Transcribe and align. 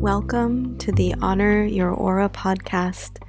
Welcome 0.00 0.78
to 0.78 0.92
the 0.92 1.14
Honor 1.20 1.62
Your 1.62 1.90
Aura 1.90 2.30
podcast, 2.30 3.22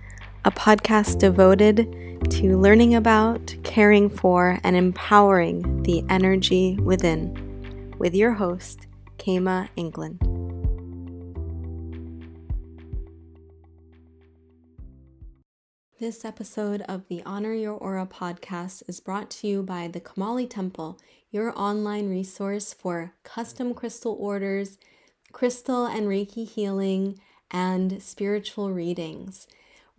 a 0.45 0.51
podcast 0.51 1.19
devoted 1.19 1.85
to 2.31 2.57
learning 2.57 2.95
about, 2.95 3.53
caring 3.63 4.09
for, 4.09 4.57
and 4.63 4.77
empowering 4.77 5.83
the 5.83 6.05
energy 6.07 6.77
within, 6.81 7.93
with 7.97 8.15
your 8.15 8.31
host, 8.31 8.87
Kema 9.17 9.67
England. 9.75 10.19
This 15.99 16.23
episode 16.23 16.83
of 16.83 17.05
the 17.09 17.21
Honor 17.25 17.53
Your 17.53 17.73
Aura 17.73 18.07
podcast 18.07 18.83
is 18.87 19.01
brought 19.01 19.29
to 19.31 19.47
you 19.47 19.61
by 19.61 19.89
the 19.89 19.99
Kamali 19.99 20.49
Temple, 20.49 20.97
your 21.31 21.51
online 21.59 22.09
resource 22.09 22.73
for 22.73 23.13
custom 23.25 23.73
crystal 23.73 24.15
orders, 24.17 24.77
crystal 25.31 25.85
and 25.85 26.07
Reiki 26.07 26.47
healing, 26.47 27.19
and 27.49 28.01
spiritual 28.01 28.71
readings. 28.71 29.47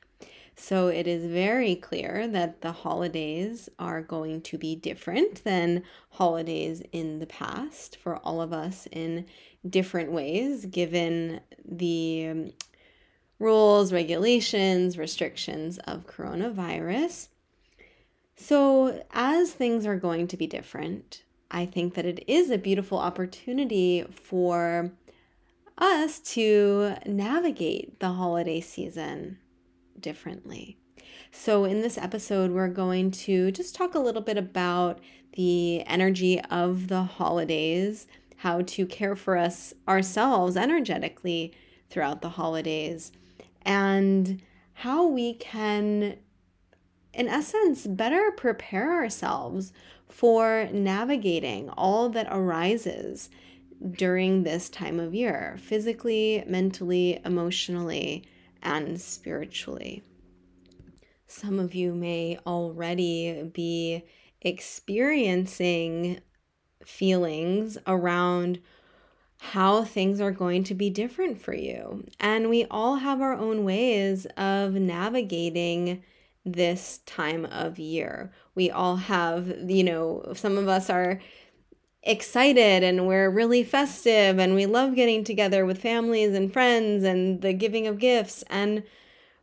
So 0.55 0.89
it 0.89 1.07
is 1.07 1.25
very 1.31 1.75
clear 1.75 2.29
that 2.29 2.61
the 2.61 2.73
holidays 2.73 3.69
are 3.79 4.03
going 4.03 4.43
to 4.43 4.59
be 4.59 4.77
different 4.77 5.45
than 5.45 5.83
holidays 6.11 6.83
in 6.93 7.19
the 7.19 7.27
past 7.27 7.97
for 7.97 8.19
all 8.19 8.41
of 8.41 8.53
us 8.53 8.87
in 8.93 9.27
different 9.69 10.13
ways, 10.13 10.67
given 10.67 11.41
the 11.65 12.29
um, 12.29 12.53
rules, 13.39 13.93
regulations, 13.93 14.99
restrictions 14.99 15.79
of 15.79 16.07
coronavirus. 16.07 17.29
So, 18.37 19.05
as 19.13 19.53
things 19.53 19.87
are 19.87 19.97
going 19.97 20.27
to 20.29 20.37
be 20.37 20.47
different, 20.47 21.23
I 21.51 21.67
think 21.67 21.95
that 21.95 22.07
it 22.07 22.25
is 22.27 22.51
a 22.51 22.59
beautiful 22.59 22.99
opportunity 22.99 24.05
for 24.11 24.91
us 25.79 26.19
to 26.21 26.95
navigate 27.07 28.01
the 28.01 28.11
holiday 28.11 28.61
season 28.61 29.39
differently. 29.99 30.79
So, 31.31 31.65
in 31.65 31.83
this 31.83 31.99
episode, 31.99 32.51
we're 32.51 32.69
going 32.69 33.11
to 33.13 33.51
just 33.53 33.75
talk 33.75 33.95
a 33.95 34.01
little 34.01 34.23
bit 34.23 34.37
about 34.37 35.01
the 35.35 35.83
energy 35.87 36.41
of 36.51 36.89
the 36.89 37.03
holidays, 37.03 38.07
how 38.43 38.61
to 38.61 38.85
care 38.85 39.15
for 39.15 39.37
us 39.37 39.73
ourselves 39.87 40.57
energetically 40.57 41.53
throughout 41.89 42.23
the 42.23 42.31
holidays, 42.31 43.13
and 43.63 44.43
how 44.73 45.07
we 45.07 45.35
can, 45.35 46.17
in 47.15 47.29
essence, 47.29 47.87
better 47.87 48.33
prepare 48.33 48.95
ourselves 48.95 49.73
for 50.09 50.69
navigating 50.73 51.71
all 51.71 52.09
that 52.09 52.27
arises 52.33 53.31
during 53.93 54.43
this 54.43 54.69
time 54.69 54.99
of 54.99 55.15
year 55.15 55.57
physically, 55.61 56.43
mentally, 56.49 57.21
emotionally 57.25 58.25
and 58.61 59.01
spiritually. 59.01 60.03
Some 61.29 61.61
of 61.61 61.77
you 61.77 61.95
may 61.95 62.39
already 62.45 63.49
be 63.55 64.05
experiencing 64.41 66.21
feelings 66.85 67.79
around 67.87 68.61
how 69.39 69.83
things 69.83 70.21
are 70.21 70.31
going 70.31 70.63
to 70.65 70.75
be 70.75 70.89
different 70.89 71.41
for 71.41 71.55
you. 71.55 72.05
And 72.21 72.49
we 72.49 72.65
all 72.71 72.97
have 72.97 73.21
our 73.21 73.35
own 73.35 73.65
ways 73.65 74.25
of 74.37 74.75
navigating 74.75 76.03
this 76.45 76.99
time 77.07 77.45
of 77.47 77.79
year. 77.79 78.33
We 78.55 78.71
all 78.71 78.97
have, 78.97 79.53
you 79.69 79.83
know, 79.83 80.33
some 80.35 80.59
of 80.59 80.69
us 80.69 80.89
are 80.89 81.21
excited 82.05 82.83
and 82.83 83.07
we're 83.07 83.31
really 83.31 83.63
festive 83.63 84.39
and 84.39 84.55
we 84.55 84.67
love 84.67 84.95
getting 84.95 85.23
together 85.23 85.65
with 85.65 85.81
families 85.81 86.35
and 86.35 86.53
friends 86.53 87.05
and 87.05 87.43
the 87.43 87.53
giving 87.53 87.87
of 87.87 87.99
gifts 87.99 88.43
and 88.51 88.83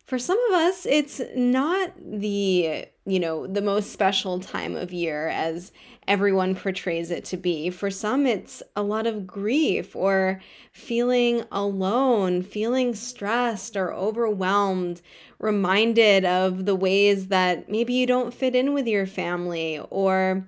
for 0.06 0.20
some 0.20 0.38
of 0.50 0.56
us 0.56 0.86
it's 0.86 1.22
not 1.38 1.94
the 1.98 2.86
you 3.06 3.20
know 3.20 3.48
the 3.48 3.62
most 3.62 3.94
special 3.94 4.42
time 4.42 4.76
of 4.76 4.92
year 4.92 5.30
as 5.30 5.72
everyone 6.10 6.56
portrays 6.56 7.10
it 7.10 7.24
to 7.24 7.38
be 7.38 7.70
for 7.70 7.90
some 7.90 8.26
it's 8.26 8.62
a 8.76 8.84
lot 8.84 9.08
of 9.08 9.26
grief 9.26 9.96
or 9.96 10.42
feeling 10.74 11.44
alone 11.52 12.42
feeling 12.42 12.94
stressed 12.94 13.78
or 13.78 13.94
overwhelmed 13.94 15.02
reminded 15.40 16.26
of 16.26 16.66
the 16.66 16.76
ways 16.76 17.28
that 17.28 17.70
maybe 17.72 17.94
you 17.94 18.06
don't 18.06 18.34
fit 18.34 18.56
in 18.56 18.74
with 18.74 18.88
your 18.88 19.06
family 19.06 19.80
or 19.90 20.46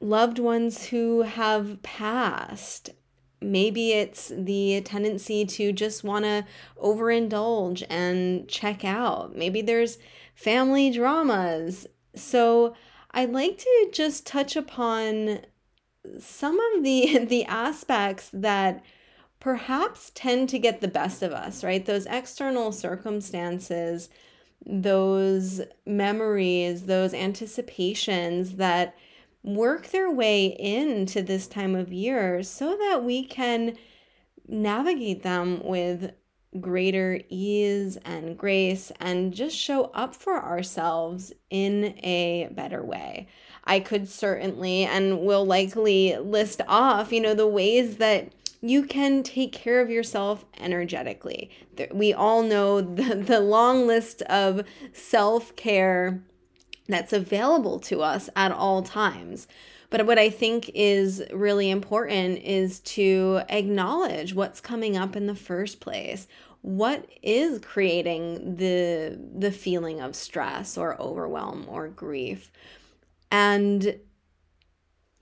loved 0.00 0.38
ones 0.38 0.86
who 0.86 1.22
have 1.22 1.82
passed. 1.82 2.90
Maybe 3.42 3.92
it's 3.92 4.32
the 4.34 4.82
tendency 4.84 5.44
to 5.46 5.72
just 5.72 6.04
want 6.04 6.24
to 6.24 6.44
overindulge 6.82 7.84
and 7.88 8.48
check 8.48 8.84
out. 8.84 9.36
Maybe 9.36 9.62
there's 9.62 9.98
family 10.34 10.90
dramas. 10.90 11.86
So, 12.14 12.74
I'd 13.12 13.30
like 13.30 13.58
to 13.58 13.90
just 13.92 14.26
touch 14.26 14.56
upon 14.56 15.40
some 16.18 16.58
of 16.60 16.82
the 16.84 17.18
the 17.28 17.44
aspects 17.44 18.30
that 18.32 18.84
perhaps 19.38 20.12
tend 20.14 20.48
to 20.50 20.58
get 20.58 20.80
the 20.80 20.88
best 20.88 21.22
of 21.22 21.32
us, 21.32 21.64
right? 21.64 21.84
Those 21.84 22.06
external 22.06 22.72
circumstances, 22.72 24.10
those 24.66 25.62
memories, 25.86 26.84
those 26.84 27.14
anticipations 27.14 28.56
that 28.56 28.94
work 29.42 29.88
their 29.88 30.10
way 30.10 30.46
into 30.46 31.22
this 31.22 31.46
time 31.46 31.74
of 31.74 31.92
year 31.92 32.42
so 32.42 32.76
that 32.76 33.02
we 33.02 33.24
can 33.24 33.78
navigate 34.46 35.22
them 35.22 35.62
with 35.64 36.12
greater 36.58 37.20
ease 37.28 37.96
and 38.04 38.36
grace 38.36 38.90
and 38.98 39.32
just 39.32 39.56
show 39.56 39.84
up 39.94 40.14
for 40.16 40.42
ourselves 40.42 41.32
in 41.48 41.94
a 42.02 42.48
better 42.52 42.82
way. 42.84 43.28
I 43.64 43.78
could 43.80 44.08
certainly 44.08 44.84
and 44.84 45.20
will 45.20 45.44
likely 45.44 46.16
list 46.16 46.60
off, 46.66 47.12
you 47.12 47.20
know, 47.20 47.34
the 47.34 47.46
ways 47.46 47.98
that 47.98 48.32
you 48.60 48.84
can 48.84 49.22
take 49.22 49.52
care 49.52 49.80
of 49.80 49.90
yourself 49.90 50.44
energetically. 50.58 51.50
We 51.92 52.12
all 52.12 52.42
know 52.42 52.80
the, 52.80 53.14
the 53.14 53.40
long 53.40 53.86
list 53.86 54.22
of 54.22 54.62
self 54.92 55.54
care 55.56 56.22
that's 56.88 57.12
available 57.12 57.78
to 57.78 58.02
us 58.02 58.28
at 58.34 58.50
all 58.50 58.82
times. 58.82 59.46
But 59.90 60.06
what 60.06 60.18
I 60.18 60.30
think 60.30 60.70
is 60.72 61.22
really 61.32 61.68
important 61.68 62.38
is 62.44 62.78
to 62.80 63.42
acknowledge 63.48 64.34
what's 64.34 64.60
coming 64.60 64.96
up 64.96 65.16
in 65.16 65.26
the 65.26 65.34
first 65.34 65.80
place. 65.80 66.28
What 66.62 67.06
is 67.22 67.58
creating 67.60 68.56
the 68.56 69.18
the 69.36 69.50
feeling 69.50 70.00
of 70.00 70.14
stress 70.14 70.78
or 70.78 71.00
overwhelm 71.00 71.66
or 71.68 71.88
grief? 71.88 72.52
And 73.32 73.98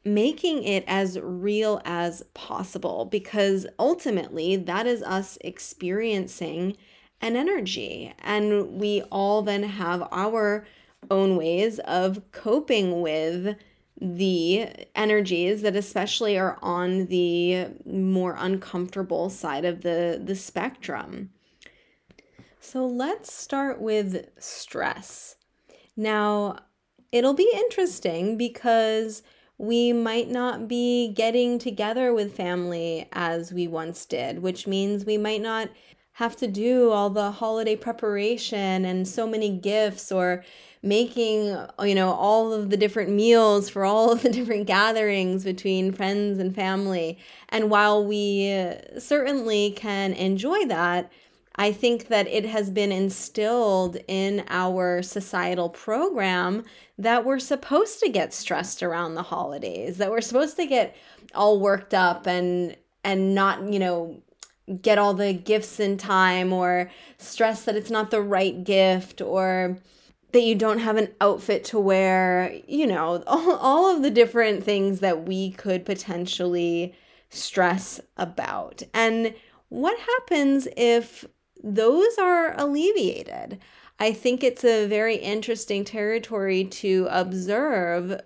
making 0.04 0.62
it 0.64 0.84
as 0.86 1.18
real 1.20 1.80
as 1.84 2.22
possible 2.34 3.04
because 3.04 3.66
ultimately 3.78 4.56
that 4.56 4.86
is 4.86 5.02
us 5.02 5.36
experiencing 5.42 6.76
an 7.20 7.36
energy 7.36 8.14
and 8.20 8.80
we 8.80 9.02
all 9.10 9.42
then 9.42 9.62
have 9.62 10.06
our 10.10 10.66
own 11.10 11.36
ways 11.36 11.78
of 11.80 12.22
coping 12.32 13.00
with 13.00 13.56
the 14.00 14.68
energies 14.94 15.62
that 15.62 15.74
especially 15.74 16.38
are 16.38 16.58
on 16.62 17.06
the 17.06 17.66
more 17.84 18.36
uncomfortable 18.38 19.28
side 19.30 19.64
of 19.64 19.82
the 19.82 20.20
the 20.22 20.36
spectrum. 20.36 21.30
So 22.60 22.86
let's 22.86 23.32
start 23.32 23.80
with 23.80 24.28
stress. 24.38 25.36
Now, 25.96 26.58
it'll 27.12 27.34
be 27.34 27.50
interesting 27.54 28.36
because 28.36 29.22
we 29.56 29.92
might 29.92 30.28
not 30.28 30.68
be 30.68 31.12
getting 31.12 31.58
together 31.58 32.14
with 32.14 32.36
family 32.36 33.08
as 33.12 33.52
we 33.52 33.66
once 33.66 34.06
did, 34.06 34.40
which 34.40 34.66
means 34.66 35.04
we 35.04 35.18
might 35.18 35.40
not 35.40 35.68
have 36.18 36.36
to 36.36 36.46
do 36.46 36.90
all 36.90 37.10
the 37.10 37.30
holiday 37.30 37.76
preparation 37.76 38.84
and 38.84 39.06
so 39.06 39.26
many 39.26 39.50
gifts 39.50 40.12
or 40.12 40.44
making 40.80 41.56
you 41.82 41.94
know 41.94 42.12
all 42.12 42.52
of 42.52 42.70
the 42.70 42.76
different 42.76 43.10
meals 43.10 43.68
for 43.68 43.84
all 43.84 44.12
of 44.12 44.22
the 44.22 44.30
different 44.38 44.66
gatherings 44.66 45.44
between 45.44 45.92
friends 45.92 46.38
and 46.38 46.54
family. 46.54 47.18
And 47.48 47.70
while 47.70 48.04
we 48.04 48.74
certainly 48.98 49.72
can 49.72 50.12
enjoy 50.12 50.66
that 50.66 51.10
I 51.58 51.72
think 51.72 52.06
that 52.06 52.28
it 52.28 52.46
has 52.46 52.70
been 52.70 52.92
instilled 52.92 53.96
in 54.06 54.44
our 54.48 55.02
societal 55.02 55.68
program 55.68 56.64
that 56.96 57.24
we're 57.24 57.40
supposed 57.40 57.98
to 57.98 58.08
get 58.08 58.32
stressed 58.32 58.80
around 58.80 59.16
the 59.16 59.24
holidays, 59.24 59.98
that 59.98 60.10
we're 60.10 60.20
supposed 60.20 60.54
to 60.56 60.66
get 60.66 60.96
all 61.34 61.58
worked 61.58 61.94
up 61.94 62.26
and 62.26 62.76
and 63.02 63.34
not, 63.34 63.62
you 63.72 63.78
know, 63.80 64.22
get 64.82 64.98
all 64.98 65.14
the 65.14 65.32
gifts 65.32 65.80
in 65.80 65.96
time 65.96 66.52
or 66.52 66.90
stress 67.18 67.64
that 67.64 67.76
it's 67.76 67.90
not 67.90 68.10
the 68.10 68.22
right 68.22 68.64
gift 68.64 69.20
or 69.20 69.78
that 70.32 70.42
you 70.42 70.54
don't 70.54 70.80
have 70.80 70.96
an 70.96 71.08
outfit 71.20 71.64
to 71.64 71.78
wear, 71.78 72.54
you 72.66 72.86
know, 72.86 73.22
all, 73.26 73.56
all 73.56 73.96
of 73.96 74.02
the 74.02 74.10
different 74.10 74.62
things 74.62 75.00
that 75.00 75.26
we 75.26 75.50
could 75.50 75.86
potentially 75.86 76.94
stress 77.30 78.00
about. 78.16 78.82
And 78.92 79.34
what 79.68 79.98
happens 79.98 80.68
if 80.76 81.24
those 81.62 82.16
are 82.18 82.58
alleviated. 82.58 83.58
I 83.98 84.12
think 84.12 84.44
it's 84.44 84.64
a 84.64 84.86
very 84.86 85.16
interesting 85.16 85.84
territory 85.84 86.64
to 86.64 87.08
observe 87.10 88.20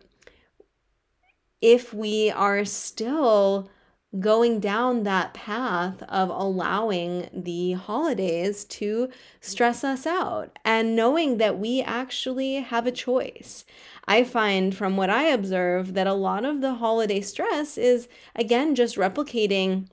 if 1.61 1.95
we 1.95 2.31
are 2.31 2.65
still 2.65 3.71
going 4.21 4.61
down 4.61 5.05
that 5.05 5.33
path 5.33 6.03
of 6.03 6.29
allowing 6.29 7.29
the 7.33 7.73
holidays 7.73 8.65
to 8.67 9.09
stress 9.41 9.83
us 9.83 10.07
out 10.07 10.59
and 10.65 10.95
knowing 10.95 11.39
that 11.39 11.59
we 11.59 11.81
actually 11.81 12.57
have 12.57 12.87
a 12.87 12.93
choice. 12.93 13.65
I 14.07 14.25
find 14.25 14.77
from 14.77 14.97
what 14.97 15.09
I 15.09 15.25
observe 15.25 15.95
that 15.95 16.07
a 16.07 16.13
lot 16.13 16.45
of 16.45 16.61
the 16.61 16.75
holiday 16.75 17.23
stress 17.23 17.79
is, 17.79 18.09
again, 18.37 18.75
just 18.75 18.97
replicating 18.97 19.89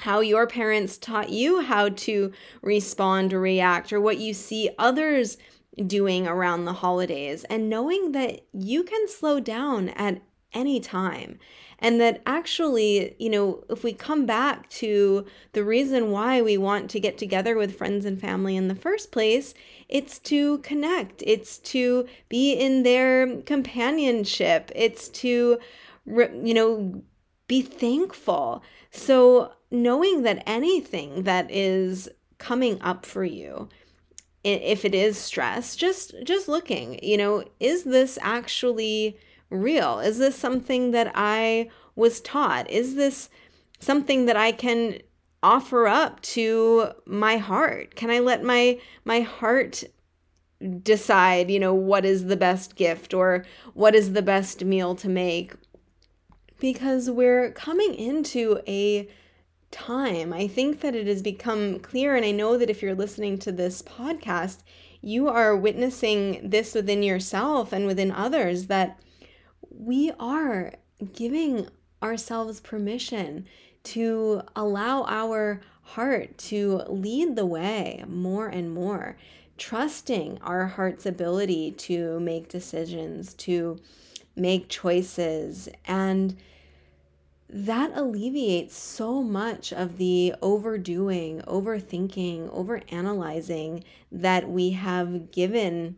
how 0.00 0.20
your 0.20 0.46
parents 0.46 0.96
taught 0.96 1.30
you 1.30 1.60
how 1.60 1.88
to 1.88 2.32
respond 2.62 3.34
or 3.34 3.40
react, 3.40 3.92
or 3.92 4.00
what 4.00 4.18
you 4.18 4.32
see 4.32 4.70
others 4.78 5.36
doing 5.86 6.26
around 6.26 6.64
the 6.64 6.72
holidays, 6.74 7.42
and 7.44 7.68
knowing 7.68 8.12
that 8.12 8.42
you 8.52 8.84
can 8.84 9.08
slow 9.08 9.40
down 9.40 9.88
at 9.90 10.22
any 10.52 10.80
time. 10.80 11.38
And 11.78 12.00
that 12.00 12.22
actually, 12.26 13.14
you 13.18 13.30
know, 13.30 13.64
if 13.70 13.84
we 13.84 13.92
come 13.92 14.26
back 14.26 14.68
to 14.70 15.26
the 15.52 15.62
reason 15.62 16.10
why 16.10 16.42
we 16.42 16.58
want 16.58 16.90
to 16.90 17.00
get 17.00 17.16
together 17.16 17.56
with 17.56 17.78
friends 17.78 18.04
and 18.04 18.20
family 18.20 18.56
in 18.56 18.66
the 18.66 18.74
first 18.74 19.12
place, 19.12 19.54
it's 19.88 20.18
to 20.20 20.58
connect, 20.58 21.22
it's 21.24 21.58
to 21.58 22.06
be 22.28 22.52
in 22.52 22.82
their 22.82 23.42
companionship, 23.42 24.72
it's 24.74 25.08
to, 25.08 25.58
you 26.06 26.54
know, 26.54 27.02
be 27.46 27.62
thankful. 27.62 28.62
So 28.90 29.52
knowing 29.70 30.22
that 30.22 30.42
anything 30.46 31.22
that 31.24 31.50
is 31.50 32.08
coming 32.38 32.80
up 32.80 33.04
for 33.04 33.24
you 33.24 33.68
if 34.44 34.84
it 34.84 34.94
is 34.94 35.18
stress 35.18 35.74
just 35.76 36.14
just 36.24 36.48
looking 36.48 36.98
you 37.02 37.16
know 37.16 37.44
is 37.58 37.82
this 37.84 38.18
actually 38.22 39.18
real? 39.50 40.00
Is 40.00 40.18
this 40.18 40.36
something 40.36 40.90
that 40.92 41.12
i 41.14 41.70
was 41.96 42.20
taught? 42.20 42.70
Is 42.70 42.94
this 42.94 43.28
something 43.80 44.26
that 44.26 44.36
i 44.36 44.52
can 44.52 44.98
offer 45.42 45.86
up 45.86 46.20
to 46.22 46.90
my 47.06 47.36
heart? 47.36 47.94
Can 47.94 48.10
i 48.10 48.18
let 48.18 48.42
my 48.42 48.78
my 49.04 49.20
heart 49.20 49.84
decide 50.82 51.48
you 51.50 51.60
know 51.60 51.72
what 51.72 52.04
is 52.04 52.24
the 52.24 52.36
best 52.36 52.74
gift 52.74 53.14
or 53.14 53.44
what 53.74 53.94
is 53.94 54.12
the 54.12 54.22
best 54.22 54.64
meal 54.64 54.94
to 54.96 55.08
make? 55.08 55.54
Because 56.60 57.08
we're 57.08 57.52
coming 57.52 57.94
into 57.94 58.60
a 58.66 59.08
time. 59.70 60.32
I 60.32 60.46
think 60.46 60.80
that 60.80 60.94
it 60.94 61.06
has 61.06 61.22
become 61.22 61.78
clear, 61.78 62.16
and 62.16 62.24
I 62.24 62.30
know 62.30 62.56
that 62.56 62.70
if 62.70 62.82
you're 62.82 62.94
listening 62.94 63.38
to 63.38 63.52
this 63.52 63.82
podcast, 63.82 64.62
you 65.00 65.28
are 65.28 65.56
witnessing 65.56 66.40
this 66.48 66.74
within 66.74 67.02
yourself 67.02 67.72
and 67.72 67.86
within 67.86 68.10
others 68.10 68.66
that 68.66 68.98
we 69.78 70.10
are 70.18 70.72
giving 71.12 71.68
ourselves 72.02 72.60
permission 72.60 73.46
to 73.84 74.42
allow 74.56 75.04
our 75.04 75.60
heart 75.82 76.36
to 76.36 76.82
lead 76.88 77.36
the 77.36 77.46
way 77.46 78.04
more 78.08 78.48
and 78.48 78.72
more, 78.72 79.16
trusting 79.56 80.38
our 80.42 80.66
heart's 80.66 81.06
ability 81.06 81.70
to 81.70 82.18
make 82.20 82.48
decisions, 82.48 83.34
to 83.34 83.78
make 84.34 84.68
choices, 84.68 85.68
and 85.86 86.36
that 87.48 87.92
alleviates 87.94 88.76
so 88.76 89.22
much 89.22 89.72
of 89.72 89.96
the 89.96 90.34
overdoing, 90.42 91.40
overthinking, 91.42 92.52
overanalyzing 92.52 93.82
that 94.12 94.50
we 94.50 94.70
have 94.70 95.30
given 95.30 95.96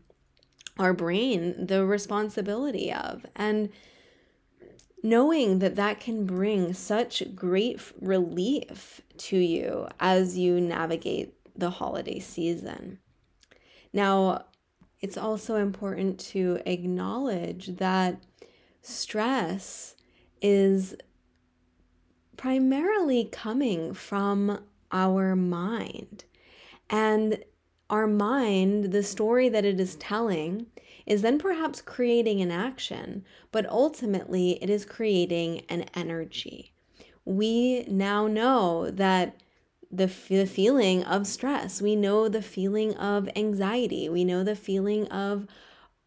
our 0.80 0.92
brain 0.92 1.66
the 1.66 1.84
responsibility 1.84 2.92
of. 2.92 3.24
And 3.36 3.70
knowing 5.02 5.60
that 5.60 5.76
that 5.76 6.00
can 6.00 6.26
bring 6.26 6.72
such 6.72 7.22
great 7.34 7.80
relief 8.00 9.00
to 9.16 9.36
you 9.36 9.88
as 9.98 10.36
you 10.38 10.60
navigate 10.60 11.34
the 11.56 11.70
holiday 11.70 12.18
season. 12.18 12.98
Now, 13.92 14.44
it's 15.00 15.16
also 15.16 15.56
important 15.56 16.18
to 16.20 16.60
acknowledge 16.66 17.76
that 17.76 18.22
stress 18.82 19.96
is 20.42 20.94
primarily 22.36 23.24
coming 23.24 23.92
from 23.94 24.62
our 24.92 25.36
mind. 25.36 26.24
And 26.88 27.44
our 27.90 28.06
mind, 28.06 28.92
the 28.92 29.02
story 29.02 29.48
that 29.50 29.64
it 29.64 29.78
is 29.78 29.96
telling, 29.96 30.66
is 31.04 31.22
then 31.22 31.38
perhaps 31.38 31.82
creating 31.82 32.40
an 32.40 32.50
action, 32.50 33.24
but 33.52 33.68
ultimately 33.68 34.52
it 34.62 34.70
is 34.70 34.84
creating 34.84 35.62
an 35.68 35.82
energy. 35.94 36.72
We 37.24 37.84
now 37.88 38.26
know 38.26 38.90
that 38.90 39.36
the, 39.90 40.06
the 40.28 40.46
feeling 40.46 41.02
of 41.04 41.26
stress, 41.26 41.82
we 41.82 41.96
know 41.96 42.28
the 42.28 42.42
feeling 42.42 42.94
of 42.94 43.28
anxiety, 43.34 44.08
we 44.08 44.24
know 44.24 44.44
the 44.44 44.56
feeling 44.56 45.08
of 45.08 45.46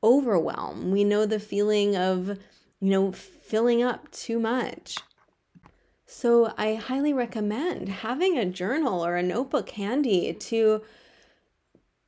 overwhelm, 0.01 0.89
we 0.89 1.03
know 1.03 1.25
the 1.25 1.39
feeling 1.39 1.95
of, 1.95 2.39
you 2.79 2.89
know, 2.89 3.11
filling 3.11 3.83
up 3.83 4.09
too 4.11 4.39
much. 4.39 4.97
So 6.05 6.53
I 6.57 6.75
highly 6.75 7.11
recommend 7.11 7.89
having 7.89 8.37
a 8.37 8.45
journal 8.45 9.05
or 9.05 9.15
a 9.15 9.23
notebook 9.23 9.71
handy 9.71 10.33
to 10.33 10.81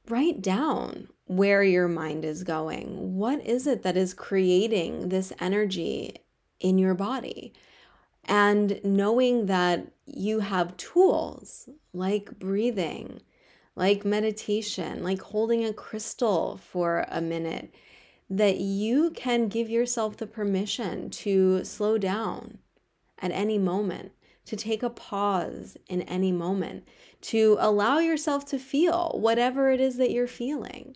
write 0.09 0.41
down 0.41 1.07
where 1.25 1.63
your 1.63 1.87
mind 1.87 2.23
is 2.23 2.43
going. 2.43 3.15
What 3.15 3.45
is 3.45 3.67
it 3.67 3.83
that 3.83 3.97
is 3.97 4.13
creating 4.13 5.09
this 5.09 5.33
energy 5.39 6.15
in 6.59 6.77
your 6.77 6.93
body? 6.93 7.53
And 8.23 8.79
knowing 8.83 9.45
that 9.47 9.87
you 10.05 10.39
have 10.39 10.77
tools 10.77 11.69
like 11.93 12.39
breathing, 12.39 13.21
like 13.75 14.05
meditation, 14.05 15.03
like 15.03 15.21
holding 15.21 15.65
a 15.65 15.73
crystal 15.73 16.57
for 16.57 17.05
a 17.09 17.21
minute, 17.21 17.73
that 18.29 18.57
you 18.57 19.11
can 19.11 19.47
give 19.47 19.69
yourself 19.69 20.17
the 20.17 20.27
permission 20.27 21.09
to 21.09 21.63
slow 21.63 21.97
down 21.97 22.59
at 23.19 23.31
any 23.31 23.57
moment, 23.57 24.11
to 24.45 24.55
take 24.55 24.83
a 24.83 24.89
pause 24.89 25.77
in 25.87 26.01
any 26.03 26.31
moment, 26.31 26.87
to 27.21 27.57
allow 27.59 27.99
yourself 27.99 28.45
to 28.45 28.59
feel 28.59 29.17
whatever 29.19 29.71
it 29.71 29.81
is 29.81 29.97
that 29.97 30.11
you're 30.11 30.27
feeling. 30.27 30.95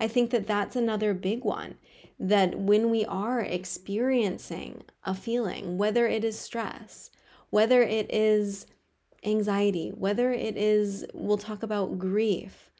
I 0.00 0.08
think 0.08 0.30
that 0.30 0.46
that's 0.46 0.76
another 0.76 1.14
big 1.14 1.44
one 1.44 1.76
that 2.18 2.58
when 2.58 2.90
we 2.90 3.04
are 3.04 3.40
experiencing 3.40 4.82
a 5.04 5.14
feeling, 5.14 5.76
whether 5.76 6.06
it 6.06 6.24
is 6.24 6.38
stress, 6.38 7.10
whether 7.50 7.82
it 7.82 8.12
is 8.12 8.66
anxiety, 9.24 9.90
whether 9.90 10.32
it 10.32 10.56
is, 10.56 11.04
we'll 11.12 11.36
talk 11.36 11.62
about 11.62 11.98
grief, 11.98 12.70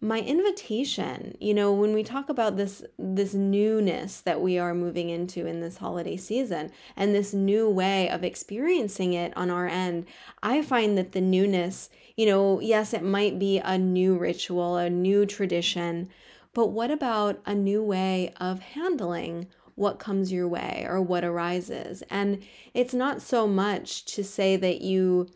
my 0.00 0.20
invitation 0.20 1.36
you 1.40 1.52
know 1.52 1.72
when 1.72 1.92
we 1.92 2.02
talk 2.02 2.28
about 2.28 2.56
this 2.56 2.82
this 2.98 3.34
newness 3.34 4.20
that 4.22 4.40
we 4.40 4.58
are 4.58 4.74
moving 4.74 5.10
into 5.10 5.46
in 5.46 5.60
this 5.60 5.76
holiday 5.76 6.16
season 6.16 6.70
and 6.96 7.14
this 7.14 7.34
new 7.34 7.68
way 7.68 8.08
of 8.08 8.24
experiencing 8.24 9.12
it 9.12 9.36
on 9.36 9.50
our 9.50 9.68
end 9.68 10.06
i 10.42 10.62
find 10.62 10.96
that 10.96 11.12
the 11.12 11.20
newness 11.20 11.90
you 12.16 12.24
know 12.24 12.60
yes 12.60 12.94
it 12.94 13.02
might 13.02 13.38
be 13.38 13.58
a 13.58 13.76
new 13.76 14.16
ritual 14.16 14.76
a 14.76 14.88
new 14.88 15.26
tradition 15.26 16.08
but 16.54 16.68
what 16.68 16.90
about 16.90 17.40
a 17.44 17.54
new 17.54 17.82
way 17.82 18.32
of 18.40 18.60
handling 18.60 19.46
what 19.80 19.98
comes 19.98 20.30
your 20.30 20.46
way 20.46 20.84
or 20.86 21.00
what 21.00 21.24
arises. 21.24 22.02
And 22.10 22.42
it's 22.74 22.92
not 22.92 23.22
so 23.22 23.46
much 23.46 24.04
to 24.14 24.22
say 24.22 24.54
that 24.56 24.82
you 24.82 25.28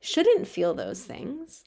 shouldn't 0.00 0.48
feel 0.48 0.72
those 0.72 1.04
things, 1.04 1.64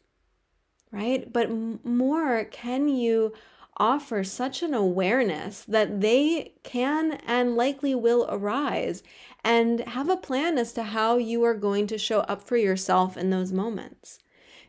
right? 0.91 1.31
But 1.31 1.49
more, 1.83 2.45
can 2.45 2.87
you 2.87 3.33
offer 3.77 4.23
such 4.23 4.61
an 4.61 4.73
awareness 4.73 5.63
that 5.63 6.01
they 6.01 6.53
can 6.63 7.13
and 7.25 7.55
likely 7.55 7.95
will 7.95 8.25
arise 8.29 9.01
and 9.43 9.79
have 9.81 10.09
a 10.09 10.17
plan 10.17 10.57
as 10.57 10.73
to 10.73 10.83
how 10.83 11.17
you 11.17 11.43
are 11.43 11.53
going 11.53 11.87
to 11.87 11.97
show 11.97 12.19
up 12.21 12.43
for 12.43 12.57
yourself 12.57 13.15
in 13.15 13.29
those 13.29 13.53
moments? 13.53 14.19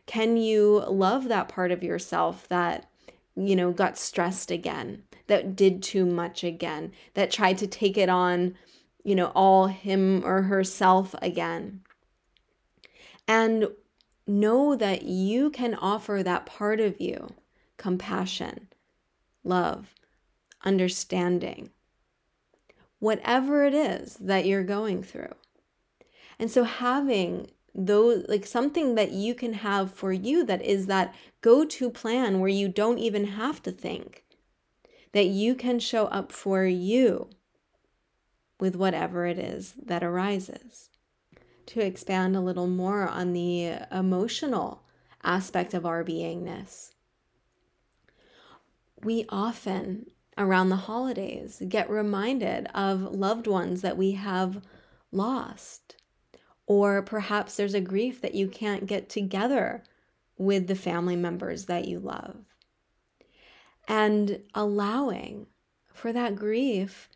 Can 0.05 0.37
you 0.37 0.83
love 0.87 1.27
that 1.27 1.49
part 1.49 1.71
of 1.71 1.83
yourself 1.83 2.47
that, 2.47 2.89
you 3.35 3.55
know, 3.55 3.71
got 3.71 3.97
stressed 3.97 4.49
again, 4.49 5.03
that 5.27 5.55
did 5.55 5.83
too 5.83 6.05
much 6.05 6.43
again, 6.43 6.91
that 7.13 7.31
tried 7.31 7.57
to 7.59 7.67
take 7.67 7.97
it 7.97 8.09
on, 8.09 8.55
you 9.03 9.15
know, 9.15 9.31
all 9.35 9.67
him 9.67 10.23
or 10.25 10.43
herself 10.43 11.13
again? 11.21 11.81
And 13.27 13.67
know 14.39 14.75
that 14.75 15.03
you 15.03 15.49
can 15.49 15.75
offer 15.75 16.21
that 16.23 16.45
part 16.45 16.79
of 16.79 16.99
you 16.99 17.29
compassion, 17.77 18.67
love, 19.43 19.95
understanding, 20.63 21.71
whatever 22.99 23.65
it 23.65 23.73
is 23.73 24.15
that 24.15 24.45
you're 24.45 24.63
going 24.63 25.01
through. 25.01 25.33
And 26.37 26.51
so 26.51 26.63
having 26.63 27.49
those 27.73 28.25
like 28.27 28.45
something 28.45 28.95
that 28.95 29.11
you 29.11 29.33
can 29.33 29.53
have 29.53 29.91
for 29.91 30.11
you 30.11 30.45
that 30.45 30.61
is 30.61 30.85
that 30.87 31.15
go-to 31.41 31.89
plan 31.89 32.39
where 32.39 32.49
you 32.49 32.67
don't 32.67 32.99
even 32.99 33.25
have 33.25 33.63
to 33.63 33.71
think 33.71 34.23
that 35.13 35.25
you 35.25 35.55
can 35.55 35.79
show 35.79 36.05
up 36.07 36.31
for 36.31 36.65
you 36.65 37.29
with 38.59 38.75
whatever 38.75 39.25
it 39.25 39.39
is 39.39 39.73
that 39.83 40.03
arises. 40.03 40.90
To 41.67 41.79
expand 41.79 42.35
a 42.35 42.41
little 42.41 42.67
more 42.67 43.07
on 43.07 43.33
the 43.33 43.77
emotional 43.91 44.83
aspect 45.23 45.73
of 45.73 45.85
our 45.85 46.03
beingness, 46.03 46.91
we 49.03 49.25
often 49.29 50.07
around 50.37 50.69
the 50.69 50.75
holidays 50.75 51.61
get 51.67 51.89
reminded 51.89 52.67
of 52.73 53.01
loved 53.01 53.47
ones 53.47 53.81
that 53.81 53.97
we 53.97 54.13
have 54.13 54.61
lost. 55.11 55.95
Or 56.65 57.01
perhaps 57.01 57.55
there's 57.55 57.73
a 57.73 57.81
grief 57.81 58.21
that 58.21 58.35
you 58.35 58.47
can't 58.47 58.85
get 58.85 59.09
together 59.09 59.83
with 60.37 60.67
the 60.67 60.75
family 60.75 61.15
members 61.15 61.65
that 61.65 61.87
you 61.87 61.99
love. 61.99 62.37
And 63.87 64.41
allowing 64.55 65.47
for 65.93 66.13
that 66.13 66.35
grief 66.35 67.09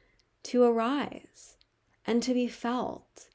to 0.44 0.64
arise 0.64 1.58
and 2.06 2.22
to 2.24 2.34
be 2.34 2.48
felt 2.48 3.30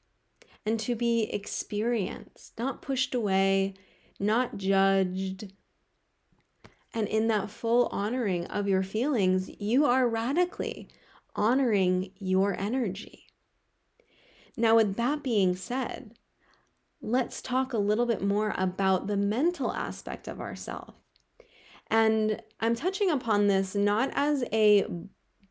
and 0.65 0.79
to 0.79 0.95
be 0.95 1.23
experienced, 1.23 2.57
not 2.57 2.81
pushed 2.81 3.15
away, 3.15 3.73
not 4.19 4.57
judged, 4.57 5.53
and 6.93 7.07
in 7.07 7.27
that 7.27 7.49
full 7.49 7.87
honoring 7.87 8.45
of 8.47 8.67
your 8.67 8.83
feelings, 8.83 9.49
you 9.59 9.85
are 9.85 10.07
radically 10.07 10.89
honoring 11.35 12.11
your 12.19 12.59
energy. 12.59 13.27
Now, 14.57 14.75
with 14.75 14.95
that 14.95 15.23
being 15.23 15.55
said, 15.55 16.17
let's 17.01 17.41
talk 17.41 17.71
a 17.71 17.77
little 17.77 18.05
bit 18.05 18.21
more 18.21 18.53
about 18.57 19.07
the 19.07 19.17
mental 19.17 19.71
aspect 19.71 20.27
of 20.27 20.41
ourself. 20.41 20.95
And 21.87 22.41
I'm 22.59 22.75
touching 22.75 23.09
upon 23.09 23.47
this 23.47 23.73
not 23.73 24.11
as 24.13 24.43
a 24.51 24.85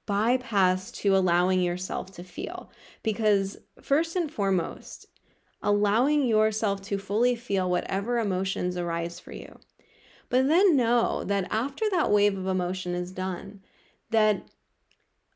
bypass 0.07 0.91
to 0.91 1.17
allowing 1.17 1.61
yourself 1.61 2.11
to 2.13 2.25
feel, 2.25 2.71
because 3.03 3.59
first 3.83 4.17
and 4.17 4.31
foremost, 4.31 5.07
allowing 5.63 6.27
yourself 6.27 6.81
to 6.83 6.99
fully 6.99 7.37
feel 7.37 7.71
whatever 7.71 8.19
emotions 8.19 8.77
arise 8.77 9.21
for 9.21 9.33
you. 9.33 9.59
But 10.29 10.49
then 10.49 10.77
know 10.77 11.25
that 11.25 11.49
after 11.51 11.85
that 11.91 12.11
wave 12.11 12.39
of 12.39 12.47
emotion 12.47 12.95
is 12.95 13.13
done, 13.13 13.61
that 14.11 14.49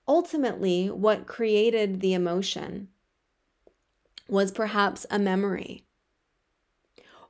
ultimately 0.07 0.89
what 0.91 1.27
created 1.27 2.01
the 2.01 2.15
emotion 2.15 2.89
was 4.29 4.53
perhaps 4.53 5.05
a 5.11 5.19
memory 5.19 5.85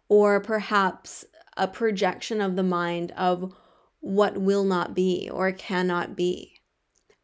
or 0.09 0.41
perhaps 0.41 1.25
a 1.57 1.67
projection 1.67 2.41
of 2.41 2.57
the 2.57 2.63
mind 2.63 3.13
of 3.13 3.55
what 4.01 4.37
will 4.37 4.65
not 4.65 4.95
be 4.95 5.31
or 5.33 5.51
cannot 5.51 6.15
be 6.15 6.54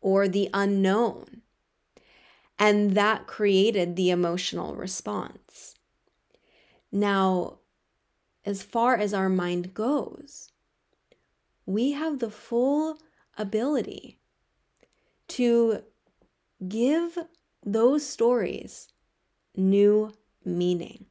or 0.00 0.28
the 0.28 0.49
unknown. 0.52 1.42
And 2.59 2.92
that 2.92 3.26
created 3.26 3.97
the 3.97 4.11
emotional 4.11 4.75
response. 4.75 5.75
Now, 6.92 7.59
as 8.45 8.62
far 8.62 8.97
as 8.97 9.14
our 9.14 9.28
mind 9.28 9.75
goes, 9.75 10.50
we 11.66 11.92
have 11.92 12.19
the 12.19 12.30
full 12.30 12.99
ability 13.38 14.19
to 15.28 15.83
give 16.69 17.19
those 17.64 18.07
stories 18.07 18.88
new 19.54 20.12
meaning. 20.45 21.07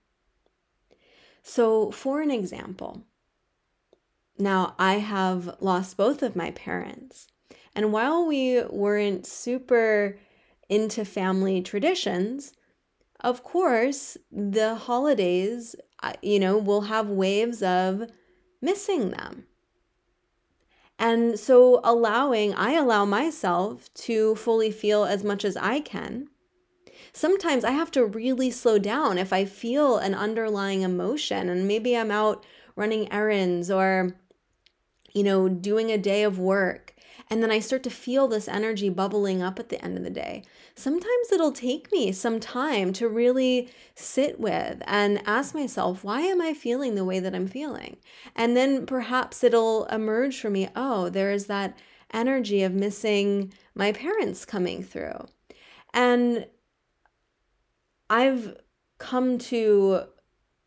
So, 1.43 1.91
for 1.91 2.21
an 2.21 2.29
example, 2.29 3.03
now 4.37 4.75
I 4.77 4.95
have 4.95 5.57
lost 5.59 5.97
both 5.97 6.21
of 6.21 6.35
my 6.35 6.51
parents. 6.51 7.27
And 7.75 7.93
while 7.93 8.25
we 8.25 8.63
weren't 8.63 9.25
super 9.25 10.17
into 10.67 11.05
family 11.05 11.61
traditions, 11.61 12.53
of 13.19 13.43
course, 13.43 14.17
the 14.31 14.75
holidays 14.75 15.75
uh, 16.01 16.13
you 16.21 16.39
know, 16.39 16.57
we'll 16.57 16.81
have 16.81 17.09
waves 17.09 17.61
of 17.61 18.09
missing 18.61 19.11
them. 19.11 19.45
And 20.97 21.39
so, 21.39 21.79
allowing, 21.83 22.53
I 22.53 22.73
allow 22.73 23.05
myself 23.05 23.93
to 23.95 24.35
fully 24.35 24.71
feel 24.71 25.05
as 25.05 25.23
much 25.23 25.45
as 25.45 25.55
I 25.55 25.79
can. 25.79 26.27
Sometimes 27.13 27.63
I 27.63 27.71
have 27.71 27.89
to 27.91 28.05
really 28.05 28.51
slow 28.51 28.77
down 28.79 29.17
if 29.17 29.31
I 29.31 29.45
feel 29.45 29.97
an 29.97 30.13
underlying 30.13 30.81
emotion, 30.81 31.49
and 31.49 31.67
maybe 31.67 31.95
I'm 31.95 32.11
out 32.11 32.45
running 32.75 33.11
errands 33.11 33.71
or, 33.71 34.17
you 35.13 35.23
know, 35.23 35.47
doing 35.47 35.89
a 35.89 35.97
day 35.97 36.23
of 36.23 36.37
work 36.37 36.93
and 37.29 37.43
then 37.43 37.51
I 37.51 37.59
start 37.59 37.83
to 37.83 37.89
feel 37.91 38.27
this 38.27 38.47
energy 38.47 38.89
bubbling 38.89 39.43
up 39.43 39.59
at 39.59 39.69
the 39.69 39.83
end 39.83 39.97
of 39.97 40.03
the 40.03 40.09
day. 40.09 40.43
Sometimes 40.75 41.31
it'll 41.31 41.51
take 41.51 41.91
me 41.91 42.11
some 42.11 42.39
time 42.39 42.91
to 42.93 43.07
really 43.07 43.69
sit 43.93 44.39
with 44.39 44.81
and 44.87 45.21
ask 45.27 45.53
myself, 45.53 46.03
why 46.03 46.21
am 46.21 46.41
I 46.41 46.53
feeling 46.53 46.95
the 46.95 47.05
way 47.05 47.19
that 47.19 47.35
I'm 47.35 47.47
feeling? 47.47 47.97
And 48.35 48.57
then 48.57 48.87
perhaps 48.87 49.43
it'll 49.43 49.85
emerge 49.85 50.39
for 50.39 50.49
me, 50.49 50.69
oh, 50.75 51.09
there 51.09 51.31
is 51.31 51.45
that 51.45 51.77
energy 52.11 52.63
of 52.63 52.73
missing 52.73 53.53
my 53.75 53.91
parents 53.91 54.43
coming 54.43 54.83
through. 54.83 55.27
And 55.93 56.47
I've 58.09 58.57
come 58.97 59.37
to 59.37 60.05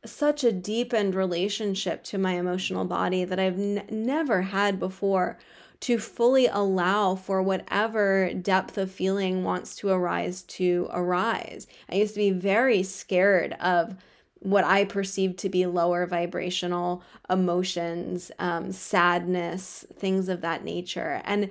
such 0.04 0.44
a 0.44 0.52
deepened 0.52 1.14
relationship 1.14 2.04
to 2.04 2.18
my 2.18 2.32
emotional 2.32 2.84
body 2.84 3.24
that 3.24 3.38
I've 3.38 3.58
n- 3.58 3.84
never 3.90 4.42
had 4.42 4.78
before 4.78 5.38
to 5.82 5.98
fully 5.98 6.46
allow 6.46 7.16
for 7.16 7.42
whatever 7.42 8.32
depth 8.34 8.78
of 8.78 8.90
feeling 8.90 9.42
wants 9.42 9.74
to 9.74 9.88
arise 9.88 10.42
to 10.42 10.88
arise. 10.92 11.66
I 11.90 11.96
used 11.96 12.14
to 12.14 12.20
be 12.20 12.30
very 12.30 12.84
scared 12.84 13.54
of 13.54 13.96
what 14.38 14.62
I 14.62 14.84
perceived 14.84 15.38
to 15.40 15.48
be 15.48 15.66
lower 15.66 16.06
vibrational 16.06 17.02
emotions, 17.28 18.30
um, 18.38 18.70
sadness, 18.70 19.84
things 19.92 20.28
of 20.28 20.40
that 20.42 20.64
nature. 20.64 21.20
And 21.24 21.50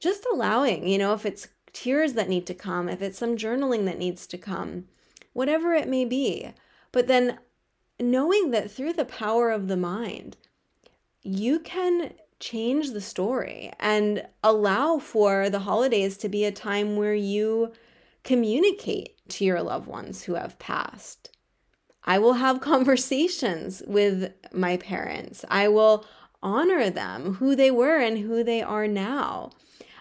just 0.00 0.26
allowing, 0.32 0.88
you 0.88 0.98
know, 0.98 1.12
if 1.14 1.24
it's 1.24 1.46
tears 1.72 2.14
that 2.14 2.28
need 2.28 2.46
to 2.48 2.54
come, 2.54 2.88
if 2.88 3.00
it's 3.00 3.18
some 3.18 3.36
journaling 3.36 3.84
that 3.84 3.98
needs 3.98 4.26
to 4.26 4.38
come, 4.38 4.86
whatever 5.34 5.72
it 5.72 5.88
may 5.88 6.04
be. 6.04 6.50
But 6.90 7.06
then 7.06 7.38
knowing 8.00 8.50
that 8.50 8.72
through 8.72 8.94
the 8.94 9.04
power 9.04 9.52
of 9.52 9.68
the 9.68 9.76
mind, 9.76 10.36
you 11.22 11.60
can 11.60 12.14
change 12.40 12.92
the 12.92 13.00
story 13.00 13.72
and 13.80 14.26
allow 14.42 14.98
for 14.98 15.50
the 15.50 15.60
holidays 15.60 16.16
to 16.18 16.28
be 16.28 16.44
a 16.44 16.52
time 16.52 16.96
where 16.96 17.14
you 17.14 17.72
communicate 18.24 19.16
to 19.28 19.44
your 19.44 19.62
loved 19.62 19.86
ones 19.86 20.24
who 20.24 20.34
have 20.34 20.58
passed. 20.58 21.30
I 22.04 22.18
will 22.18 22.34
have 22.34 22.60
conversations 22.72 23.82
with 23.86 24.32
my 24.52 24.76
parents. 24.76 25.44
I 25.48 25.68
will 25.68 26.04
honor 26.42 26.90
them, 26.90 27.34
who 27.34 27.56
they 27.56 27.70
were 27.70 27.98
and 27.98 28.18
who 28.18 28.44
they 28.44 28.62
are 28.62 28.86
now. 28.86 29.50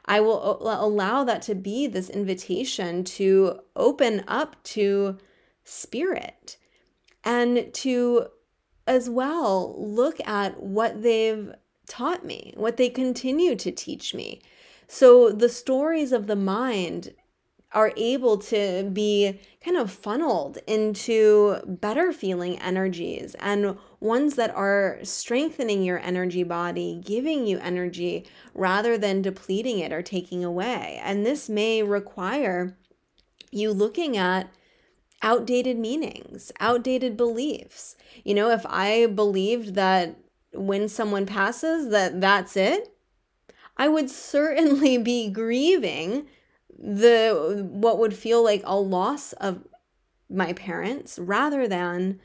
I 0.06 0.22
will 0.22 0.60
allow 0.62 1.24
that 1.26 1.42
to 1.44 1.56
be 1.56 1.88
this 1.88 2.10
invitation 2.10 3.04
to 3.04 3.60
open 3.76 4.24
up 4.28 4.62
to 4.64 5.18
spirit 5.66 6.58
and 7.24 7.74
to 7.74 8.28
as 8.86 9.10
well 9.10 9.76
look 9.78 10.26
at 10.26 10.64
what 10.64 11.04
they've 11.04 11.52
taught 11.88 12.26
me, 12.26 12.54
what 12.58 12.78
they 12.78 12.90
continue 12.90 13.56
to 13.56 13.72
teach 13.72 14.14
me. 14.14 14.42
So 14.88 15.30
the 15.30 15.50
stories 15.50 16.12
of 16.12 16.28
the 16.28 16.36
mind 16.36 17.14
are 17.74 17.92
able 17.98 18.38
to 18.38 18.90
be 18.94 19.40
kind 19.64 19.76
of 19.76 19.92
funneled 19.92 20.58
into 20.68 21.58
better 21.66 22.14
feeling 22.14 22.58
energies 22.60 23.36
and 23.40 23.78
ones 24.00 24.36
that 24.36 24.56
are 24.56 25.00
strengthening 25.04 25.84
your 25.84 26.00
energy 26.00 26.44
body, 26.44 27.02
giving 27.04 27.46
you 27.46 27.60
energy 27.60 28.26
rather 28.54 28.98
than 28.98 29.22
depleting 29.22 29.80
it 29.80 29.92
or 29.92 30.02
taking 30.02 30.46
away. 30.46 31.00
And 31.04 31.26
this 31.26 31.50
may 31.50 31.84
require 31.84 32.78
you 33.52 33.72
looking 33.72 34.16
at 34.16 34.50
outdated 35.22 35.78
meanings, 35.78 36.52
outdated 36.60 37.18
beliefs. 37.18 37.98
You 38.24 38.34
know, 38.34 38.50
if 38.50 38.66
I 38.66 39.08
believed 39.08 39.76
that 39.76 40.16
when 40.54 40.88
someone 40.90 41.26
passes 41.26 41.90
that 41.90 42.22
that's 42.22 42.58
it, 42.58 42.94
I 43.78 43.88
would 43.88 44.10
certainly 44.10 44.98
be 44.98 45.30
grieving 45.30 46.28
the 46.78 47.68
what 47.72 47.98
would 48.00 48.14
feel 48.14 48.44
like 48.44 48.62
a 48.66 48.80
loss 48.80 49.34
of 49.34 49.64
my 50.30 50.54
parents 50.54 51.18
rather 51.18 51.68
than 51.68 52.20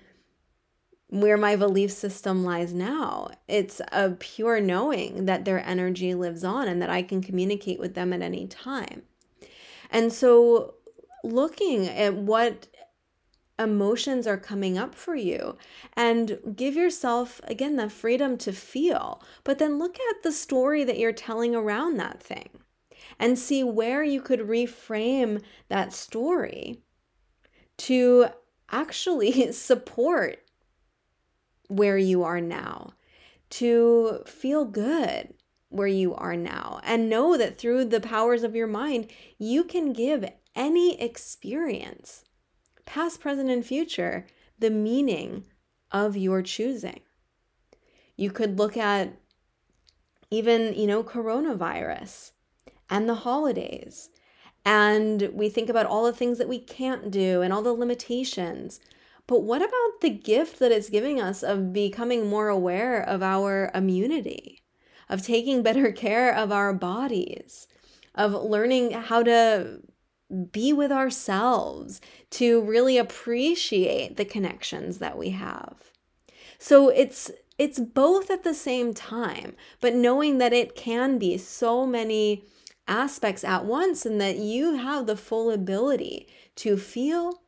where 1.09 1.37
my 1.37 1.57
belief 1.57 1.91
system 1.91 2.43
lies 2.43 2.73
now. 2.73 3.31
It's 3.47 3.83
a 3.93 4.11
pure 4.13 4.61
knowing 4.61 5.27
that 5.27 5.45
their 5.45 5.65
energy 5.65 6.15
lives 6.15 6.43
on 6.43 6.69
and 6.69 6.81
that 6.81 6.89
I 6.89 7.03
can 7.03 7.23
communicate 7.23 7.79
with 7.79 7.95
them 7.95 8.15
at 8.15 8.23
any 8.23 8.47
time. 8.47 9.03
And 9.91 10.11
so, 10.11 10.75
looking 11.23 11.87
at 11.87 12.15
what 12.15 12.67
emotions 13.59 14.27
are 14.27 14.39
coming 14.39 14.79
up 14.79 14.95
for 14.95 15.15
you 15.15 15.57
and 15.95 16.39
give 16.57 16.75
yourself 16.75 17.41
again 17.45 17.77
the 17.77 17.89
freedom 17.89 18.37
to 18.39 18.53
feel. 18.53 19.23
But 19.45 19.59
then 19.59 19.79
look 19.79 19.99
at 20.11 20.23
the 20.23 20.33
story 20.33 20.85
that 20.85 20.99
you're 20.99 21.13
telling 21.13 21.55
around 21.55 21.97
that 21.97 22.23
thing 22.23 22.49
and 23.19 23.39
see 23.39 23.63
where 23.63 24.03
you 24.03 24.21
could 24.21 24.41
reframe 24.41 25.43
that 25.69 25.93
story 25.93 26.81
to 27.79 28.27
actually 28.71 29.53
support 29.53 30.39
where 31.69 31.99
you 31.99 32.23
are 32.23 32.41
now, 32.41 32.93
to 33.51 34.23
feel 34.27 34.65
good 34.65 35.35
where 35.69 35.87
you 35.87 36.15
are 36.15 36.37
now, 36.37 36.81
and 36.85 37.09
know 37.09 37.37
that 37.37 37.59
through 37.59 37.85
the 37.87 38.01
powers 38.01 38.43
of 38.43 38.55
your 38.55 38.67
mind, 38.67 39.11
you 39.39 39.65
can 39.65 39.93
give 39.93 40.31
any 40.55 41.01
experience, 41.01 42.25
past, 42.85 43.21
present, 43.21 43.51
and 43.51 43.65
future, 43.65 44.27
the 44.59 44.71
meaning 44.71 45.45
of 45.91 46.17
your 46.17 46.43
choosing. 46.43 47.01
You 48.17 48.31
could 48.31 48.59
look 48.59 48.77
at 48.77 49.17
even, 50.31 50.75
you 50.75 50.87
know, 50.87 51.03
coronavirus 51.03 52.33
and 52.89 53.09
the 53.09 53.17
holidays. 53.17 54.11
And 54.65 55.31
we 55.33 55.49
think 55.49 55.69
about 55.69 55.87
all 55.87 56.05
the 56.05 56.13
things 56.13 56.39
that 56.39 56.49
we 56.49 56.59
can't 56.59 57.11
do 57.11 57.43
and 57.43 57.53
all 57.53 57.63
the 57.63 57.73
limitations. 57.73 58.81
But 59.27 59.43
what 59.43 59.63
about 59.63 60.01
the 60.01 60.11
gift 60.11 60.59
that 60.59 60.73
it's 60.73 60.91
giving 60.91 61.21
us 61.21 61.43
of 61.43 61.73
becoming 61.73 62.29
more 62.29 62.49
aware 62.49 63.03
of 63.03 63.23
our 63.23 63.71
immunity, 63.75 64.63
of 65.09 65.23
taking 65.23 65.63
better 65.63 65.91
care 66.07 66.35
of 66.35 66.53
our 66.53 66.73
bodies, 66.73 67.67
of 68.15 68.33
learning 68.33 68.93
how 68.93 69.23
to 69.23 69.81
be 70.51 70.73
with 70.73 70.93
ourselves, 70.93 72.01
to 72.31 72.63
really 72.63 72.99
appreciate 72.99 74.17
the 74.17 74.25
connections 74.25 74.99
that 74.99 75.19
we 75.19 75.31
have? 75.31 75.91
So 76.59 76.89
it's 76.89 77.31
it's 77.59 77.79
both 77.79 78.31
at 78.31 78.45
the 78.45 78.55
same 78.55 78.95
time, 78.95 79.55
but 79.81 79.95
knowing 79.95 80.39
that 80.39 80.53
it 80.53 80.75
can 80.75 81.19
be 81.19 81.37
so 81.37 81.87
many 81.87 82.45
aspects 82.89 83.45
at 83.45 83.65
once 83.65 84.05
and 84.05 84.21
that 84.21 84.37
you 84.37 84.77
have 84.77 85.07
the 85.07 85.17
full 85.17 85.51
ability 85.51 86.27
to 86.57 86.77
feel 86.77 87.43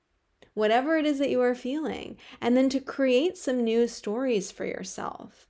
whatever 0.54 0.96
it 0.96 1.04
is 1.06 1.18
that 1.18 1.30
you 1.30 1.40
are 1.40 1.54
feeling 1.54 2.16
and 2.40 2.56
then 2.56 2.68
to 2.68 2.80
create 2.80 3.36
some 3.36 3.64
new 3.64 3.88
stories 3.88 4.50
for 4.50 4.64
yourself. 4.64 5.46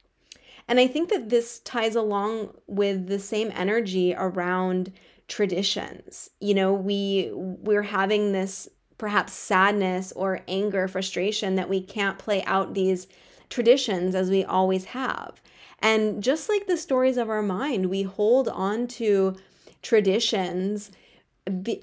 And 0.66 0.81
I 0.81 0.87
think 0.87 1.11
that 1.11 1.29
this 1.29 1.61
ties 1.61 1.94
along 1.94 2.55
with 2.66 3.07
the 3.07 3.18
same 3.18 3.53
energy 3.55 4.14
around 4.16 4.92
traditions. 5.29 6.31
You 6.41 6.55
know, 6.55 6.73
we 6.73 7.31
we're 7.33 7.83
having 7.83 8.33
this 8.33 8.69
perhaps 8.99 9.33
sadness 9.33 10.13
or 10.13 10.41
anger, 10.47 10.89
frustration 10.89 11.57
that 11.57 11.69
we 11.69 11.81
can't 11.81 12.19
play 12.19 12.43
out 12.45 12.75
these 12.75 13.07
traditions 13.51 14.15
as 14.15 14.31
we 14.31 14.45
always 14.45 14.87
have. 14.87 15.41
And 15.81 16.23
just 16.23 16.49
like 16.49 16.67
the 16.67 16.77
stories 16.77 17.17
of 17.17 17.29
our 17.29 17.43
mind, 17.43 17.87
we 17.87 18.03
hold 18.03 18.49
on 18.49 18.87
to 18.89 19.37
traditions 19.83 20.91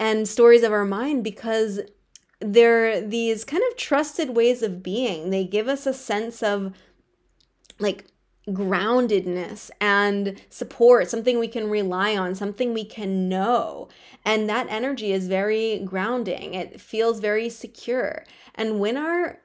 and 0.00 0.28
stories 0.28 0.62
of 0.62 0.72
our 0.72 0.84
mind 0.84 1.22
because 1.22 1.80
they're 2.40 3.00
these 3.00 3.44
kind 3.44 3.62
of 3.70 3.76
trusted 3.76 4.34
ways 4.34 4.62
of 4.62 4.82
being. 4.82 5.30
They 5.30 5.44
give 5.44 5.68
us 5.68 5.86
a 5.86 5.94
sense 5.94 6.42
of 6.42 6.72
like 7.78 8.06
groundedness 8.48 9.70
and 9.80 10.40
support, 10.50 11.08
something 11.08 11.38
we 11.38 11.48
can 11.48 11.70
rely 11.70 12.16
on, 12.16 12.34
something 12.34 12.74
we 12.74 12.84
can 12.84 13.28
know. 13.28 13.88
And 14.24 14.48
that 14.48 14.66
energy 14.68 15.12
is 15.12 15.28
very 15.28 15.80
grounding. 15.84 16.54
It 16.54 16.80
feels 16.80 17.20
very 17.20 17.48
secure. 17.48 18.24
And 18.54 18.80
when 18.80 18.96
our 18.96 19.38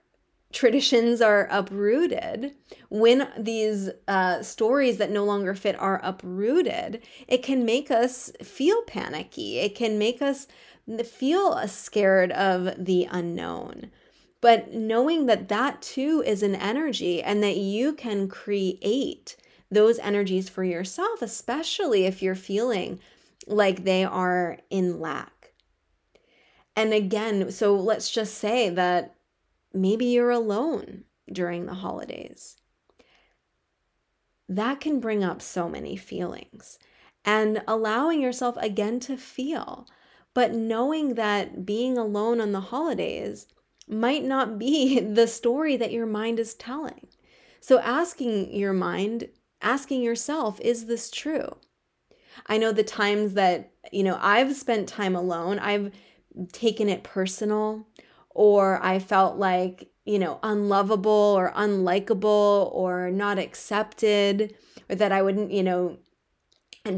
traditions 0.52 1.22
are 1.22 1.48
uprooted, 1.52 2.56
when 2.90 3.28
these 3.38 3.90
uh, 4.08 4.42
stories 4.42 4.98
that 4.98 5.12
no 5.12 5.26
longer 5.26 5.54
fit 5.54 5.76
are 5.80 6.00
uprooted, 6.04 7.04
it 7.28 7.44
can 7.44 7.66
make 7.66 7.92
us 7.92 8.32
feel 8.42 8.82
panicky. 8.84 9.60
It 9.60 9.76
can 9.76 10.00
make 10.00 10.22
us 10.22 10.48
feel 11.06 11.68
scared 11.68 12.32
of 12.32 12.84
the 12.84 13.08
unknown. 13.12 13.92
But 14.40 14.74
knowing 14.74 15.26
that 15.26 15.50
that 15.50 15.82
too 15.82 16.24
is 16.26 16.44
an 16.44 16.56
energy 16.56 17.22
and 17.22 17.42
that 17.44 17.58
you 17.58 17.94
can 17.94 18.28
create 18.28 19.36
those 19.70 20.00
energies 20.00 20.48
for 20.48 20.64
yourself, 20.64 21.22
especially 21.22 22.06
if 22.06 22.22
you're 22.22 22.36
feeling 22.36 23.00
like 23.48 23.84
they 23.84 24.04
are 24.04 24.60
in 24.70 25.00
lack. 25.00 25.54
And 26.76 26.94
again, 26.94 27.52
so 27.52 27.76
let's 27.76 28.12
just 28.12 28.36
say 28.36 28.70
that 28.70 29.18
Maybe 29.78 30.06
you're 30.06 30.32
alone 30.32 31.04
during 31.32 31.66
the 31.66 31.76
holidays. 31.76 32.58
That 34.50 34.80
can 34.80 35.00
bring 35.00 35.24
up 35.24 35.42
so 35.42 35.70
many 35.70 35.96
feelings. 35.96 36.80
And 37.26 37.62
allowing 37.68 38.22
yourself 38.22 38.56
again 38.58 39.00
to 39.02 39.18
feel, 39.18 39.86
but 40.34 40.54
knowing 40.54 41.16
that 41.16 41.66
being 41.66 41.98
alone 41.98 42.40
on 42.40 42.54
the 42.54 42.62
holidays 42.62 43.48
might 43.88 44.24
not 44.24 44.60
be 44.60 45.00
the 45.14 45.28
story 45.28 45.78
that 45.78 45.92
your 45.92 46.06
mind 46.06 46.40
is 46.40 46.54
telling. 46.54 47.08
So 47.60 47.80
asking 47.80 48.54
your 48.54 48.74
mind, 48.74 49.30
asking 49.62 50.02
yourself, 50.02 50.60
is 50.62 50.86
this 50.86 51.10
true? 51.10 51.58
I 52.46 52.58
know 52.58 52.72
the 52.72 52.84
times 52.84 53.34
that, 53.34 53.72
you 53.92 54.04
know, 54.04 54.18
I've 54.22 54.56
spent 54.56 54.88
time 54.88 55.16
alone, 55.16 55.60
I've 55.60 55.92
taken 56.52 56.88
it 56.88 57.04
personal 57.04 57.88
or 58.30 58.80
I 58.84 59.00
felt 59.00 59.38
like, 59.38 59.90
you 60.06 60.20
know, 60.20 60.40
unlovable 60.44 61.12
or 61.12 61.52
unlikable 61.56 62.72
or 62.72 63.10
not 63.10 63.40
accepted, 63.40 64.56
or 64.90 64.96
that 64.96 65.12
I 65.12 65.24
wouldn't, 65.24 65.52
you 65.52 65.64
know, 65.64 65.98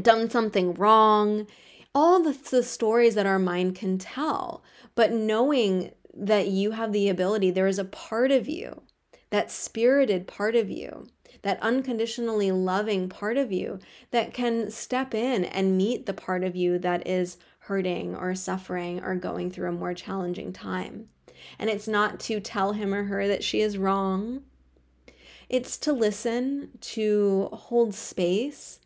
done 0.02 0.28
something 0.28 0.74
wrong. 0.74 1.46
All 1.94 2.22
the, 2.22 2.36
the 2.50 2.62
stories 2.62 3.14
that 3.14 3.26
our 3.26 3.38
mind 3.38 3.74
can 3.74 3.98
tell, 3.98 4.62
but 4.94 5.12
knowing 5.12 5.92
that 6.14 6.48
you 6.48 6.72
have 6.72 6.92
the 6.92 7.08
ability, 7.08 7.50
there 7.50 7.66
is 7.66 7.78
a 7.78 7.84
part 7.84 8.30
of 8.30 8.48
you, 8.48 8.82
that 9.30 9.50
spirited 9.50 10.26
part 10.26 10.56
of 10.56 10.70
you, 10.70 11.08
that 11.42 11.62
unconditionally 11.62 12.50
loving 12.50 13.08
part 13.08 13.36
of 13.36 13.52
you 13.52 13.78
that 14.10 14.34
can 14.34 14.70
step 14.70 15.14
in 15.14 15.44
and 15.44 15.76
meet 15.76 16.06
the 16.06 16.12
part 16.12 16.44
of 16.44 16.56
you 16.56 16.78
that 16.78 17.06
is 17.06 17.38
hurting 17.60 18.14
or 18.14 18.34
suffering 18.34 19.02
or 19.02 19.14
going 19.14 19.50
through 19.50 19.68
a 19.68 19.72
more 19.72 19.94
challenging 19.94 20.52
time. 20.52 21.08
And 21.58 21.70
it's 21.70 21.88
not 21.88 22.20
to 22.20 22.40
tell 22.40 22.72
him 22.72 22.92
or 22.92 23.04
her 23.04 23.26
that 23.28 23.44
she 23.44 23.60
is 23.60 23.78
wrong. 23.78 24.42
It's 25.48 25.78
to 25.78 25.92
listen, 25.92 26.70
to 26.80 27.48
hold 27.52 27.94
space, 27.94 28.80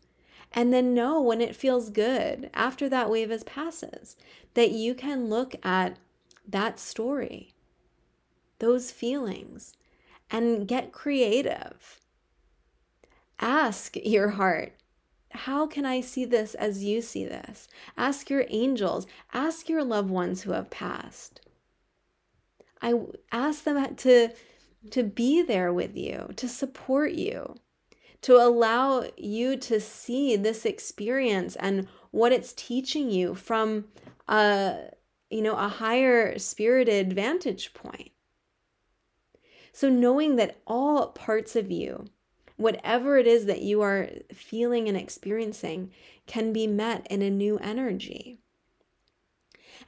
and 0.51 0.73
then 0.73 0.93
know 0.93 1.21
when 1.21 1.41
it 1.41 1.55
feels 1.55 1.89
good 1.89 2.49
after 2.53 2.87
that 2.89 3.09
wave 3.09 3.29
has 3.29 3.43
passes 3.43 4.15
that 4.53 4.71
you 4.71 4.95
can 4.95 5.29
look 5.29 5.53
at 5.63 5.97
that 6.47 6.79
story, 6.79 7.53
those 8.59 8.91
feelings, 8.91 9.73
and 10.29 10.67
get 10.67 10.91
creative. 10.91 11.99
Ask 13.39 13.95
your 13.97 14.29
heart, 14.29 14.73
how 15.31 15.67
can 15.67 15.85
I 15.85 16.01
see 16.01 16.25
this 16.25 16.55
as 16.55 16.83
you 16.83 17.01
see 17.01 17.25
this? 17.25 17.67
Ask 17.97 18.29
your 18.29 18.45
angels, 18.49 19.05
ask 19.33 19.67
your 19.67 19.83
loved 19.83 20.09
ones 20.09 20.43
who 20.43 20.51
have 20.51 20.69
passed. 20.69 21.41
I 22.81 22.93
ask 23.31 23.63
them 23.63 23.95
to 23.95 24.29
to 24.91 25.03
be 25.03 25.41
there 25.41 25.73
with 25.73 25.97
you, 25.97 26.29
to 26.35 26.47
support 26.47 27.11
you, 27.13 27.55
to 28.21 28.35
allow 28.35 29.05
you 29.17 29.57
to 29.57 29.79
see 29.79 30.35
this 30.35 30.65
experience 30.65 31.55
and 31.55 31.87
what 32.11 32.31
it's 32.31 32.53
teaching 32.53 33.09
you 33.09 33.33
from 33.33 33.85
a 34.27 34.89
you 35.35 35.41
know, 35.41 35.57
a 35.57 35.67
higher 35.67 36.39
spirited 36.39 37.11
vantage 37.11 37.73
point. 37.73 38.11
So, 39.73 39.89
knowing 39.89 40.37
that 40.37 40.61
all 40.65 41.07
parts 41.07 41.57
of 41.57 41.69
you, 41.69 42.05
whatever 42.55 43.17
it 43.17 43.27
is 43.27 43.45
that 43.45 43.61
you 43.61 43.81
are 43.81 44.07
feeling 44.33 44.87
and 44.87 44.95
experiencing, 44.95 45.91
can 46.25 46.53
be 46.53 46.67
met 46.67 47.05
in 47.09 47.21
a 47.21 47.29
new 47.29 47.57
energy. 47.57 48.39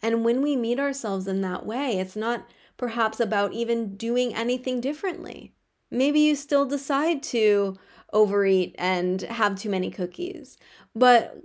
And 0.02 0.26
when 0.26 0.42
we 0.42 0.58
meet 0.58 0.82
ourselves 0.82 1.28
in 1.28 1.40
that 1.42 1.66
way, 1.66 1.98
it's 1.98 2.18
not 2.18 2.50
perhaps 2.76 3.22
about 3.22 3.54
even 3.54 3.96
doing 3.96 4.36
anything 4.36 4.82
differently. 4.82 5.54
Maybe 5.90 6.20
you 6.20 6.36
still 6.36 6.66
decide 6.66 7.24
to 7.24 7.78
overeat 8.12 8.76
and 8.78 9.22
have 9.22 9.56
too 9.56 9.70
many 9.70 9.92
cookies, 9.92 10.58
but 10.94 11.42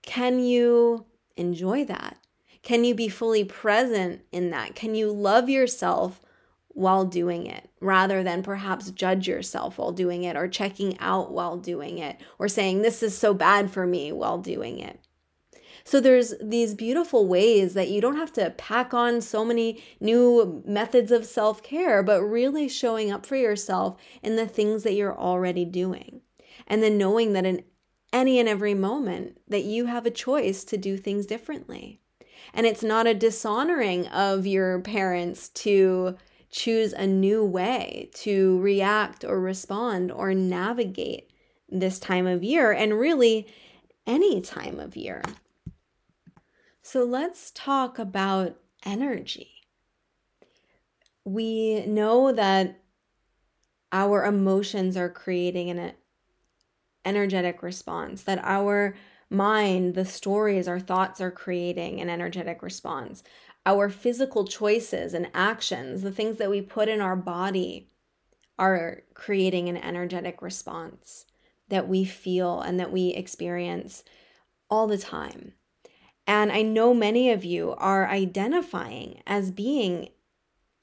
can 0.00 0.40
you 0.40 1.04
enjoy 1.36 1.84
that? 1.84 2.16
Can 2.62 2.84
you 2.84 2.94
be 2.94 3.08
fully 3.08 3.44
present 3.44 4.22
in 4.30 4.50
that? 4.50 4.74
Can 4.74 4.94
you 4.94 5.10
love 5.12 5.48
yourself 5.48 6.20
while 6.68 7.04
doing 7.04 7.46
it 7.46 7.68
rather 7.80 8.22
than 8.22 8.42
perhaps 8.42 8.90
judge 8.90 9.28
yourself 9.28 9.78
while 9.78 9.92
doing 9.92 10.22
it 10.22 10.36
or 10.36 10.48
checking 10.48 10.98
out 10.98 11.32
while 11.32 11.56
doing 11.56 11.98
it 11.98 12.18
or 12.38 12.48
saying, 12.48 12.82
This 12.82 13.02
is 13.02 13.16
so 13.16 13.34
bad 13.34 13.70
for 13.70 13.86
me 13.86 14.12
while 14.12 14.38
doing 14.38 14.78
it? 14.78 15.00
So 15.84 16.00
there's 16.00 16.34
these 16.40 16.74
beautiful 16.74 17.26
ways 17.26 17.74
that 17.74 17.88
you 17.88 18.00
don't 18.00 18.16
have 18.16 18.32
to 18.34 18.50
pack 18.50 18.94
on 18.94 19.20
so 19.20 19.44
many 19.44 19.82
new 20.00 20.62
methods 20.64 21.10
of 21.10 21.26
self-care, 21.26 22.04
but 22.04 22.22
really 22.22 22.68
showing 22.68 23.10
up 23.10 23.26
for 23.26 23.34
yourself 23.34 23.96
in 24.22 24.36
the 24.36 24.46
things 24.46 24.84
that 24.84 24.94
you're 24.94 25.18
already 25.18 25.64
doing. 25.64 26.20
And 26.68 26.82
then 26.82 26.96
knowing 26.96 27.32
that 27.32 27.44
in 27.44 27.64
any 28.12 28.38
and 28.38 28.48
every 28.48 28.74
moment 28.74 29.40
that 29.48 29.64
you 29.64 29.86
have 29.86 30.06
a 30.06 30.10
choice 30.10 30.62
to 30.64 30.76
do 30.76 30.96
things 30.96 31.26
differently. 31.26 32.01
And 32.54 32.66
it's 32.66 32.82
not 32.82 33.06
a 33.06 33.14
dishonoring 33.14 34.06
of 34.08 34.46
your 34.46 34.80
parents 34.80 35.48
to 35.50 36.16
choose 36.50 36.92
a 36.92 37.06
new 37.06 37.44
way 37.44 38.10
to 38.14 38.60
react 38.60 39.24
or 39.24 39.40
respond 39.40 40.12
or 40.12 40.34
navigate 40.34 41.30
this 41.68 41.98
time 41.98 42.26
of 42.26 42.44
year 42.44 42.70
and 42.72 42.98
really 42.98 43.46
any 44.06 44.40
time 44.40 44.78
of 44.78 44.96
year. 44.96 45.22
So 46.82 47.04
let's 47.04 47.50
talk 47.52 47.98
about 47.98 48.56
energy. 48.84 49.48
We 51.24 51.86
know 51.86 52.32
that 52.32 52.80
our 53.92 54.24
emotions 54.24 54.96
are 54.96 55.08
creating 55.08 55.70
an 55.70 55.92
energetic 57.04 57.62
response, 57.62 58.24
that 58.24 58.40
our 58.42 58.94
mind, 59.32 59.94
the 59.94 60.04
stories, 60.04 60.68
our 60.68 60.80
thoughts 60.80 61.20
are 61.20 61.30
creating 61.30 62.00
an 62.00 62.08
energetic 62.08 62.62
response. 62.62 63.22
Our 63.64 63.88
physical 63.88 64.44
choices 64.46 65.14
and 65.14 65.30
actions, 65.34 66.02
the 66.02 66.12
things 66.12 66.38
that 66.38 66.50
we 66.50 66.60
put 66.60 66.88
in 66.88 67.00
our 67.00 67.16
body, 67.16 67.88
are 68.58 69.02
creating 69.14 69.68
an 69.68 69.76
energetic 69.76 70.42
response 70.42 71.26
that 71.68 71.88
we 71.88 72.04
feel 72.04 72.60
and 72.60 72.78
that 72.78 72.92
we 72.92 73.08
experience 73.08 74.04
all 74.68 74.86
the 74.86 74.98
time. 74.98 75.54
And 76.26 76.52
I 76.52 76.62
know 76.62 76.94
many 76.94 77.30
of 77.30 77.44
you 77.44 77.74
are 77.78 78.08
identifying 78.08 79.22
as 79.26 79.50
being 79.50 80.10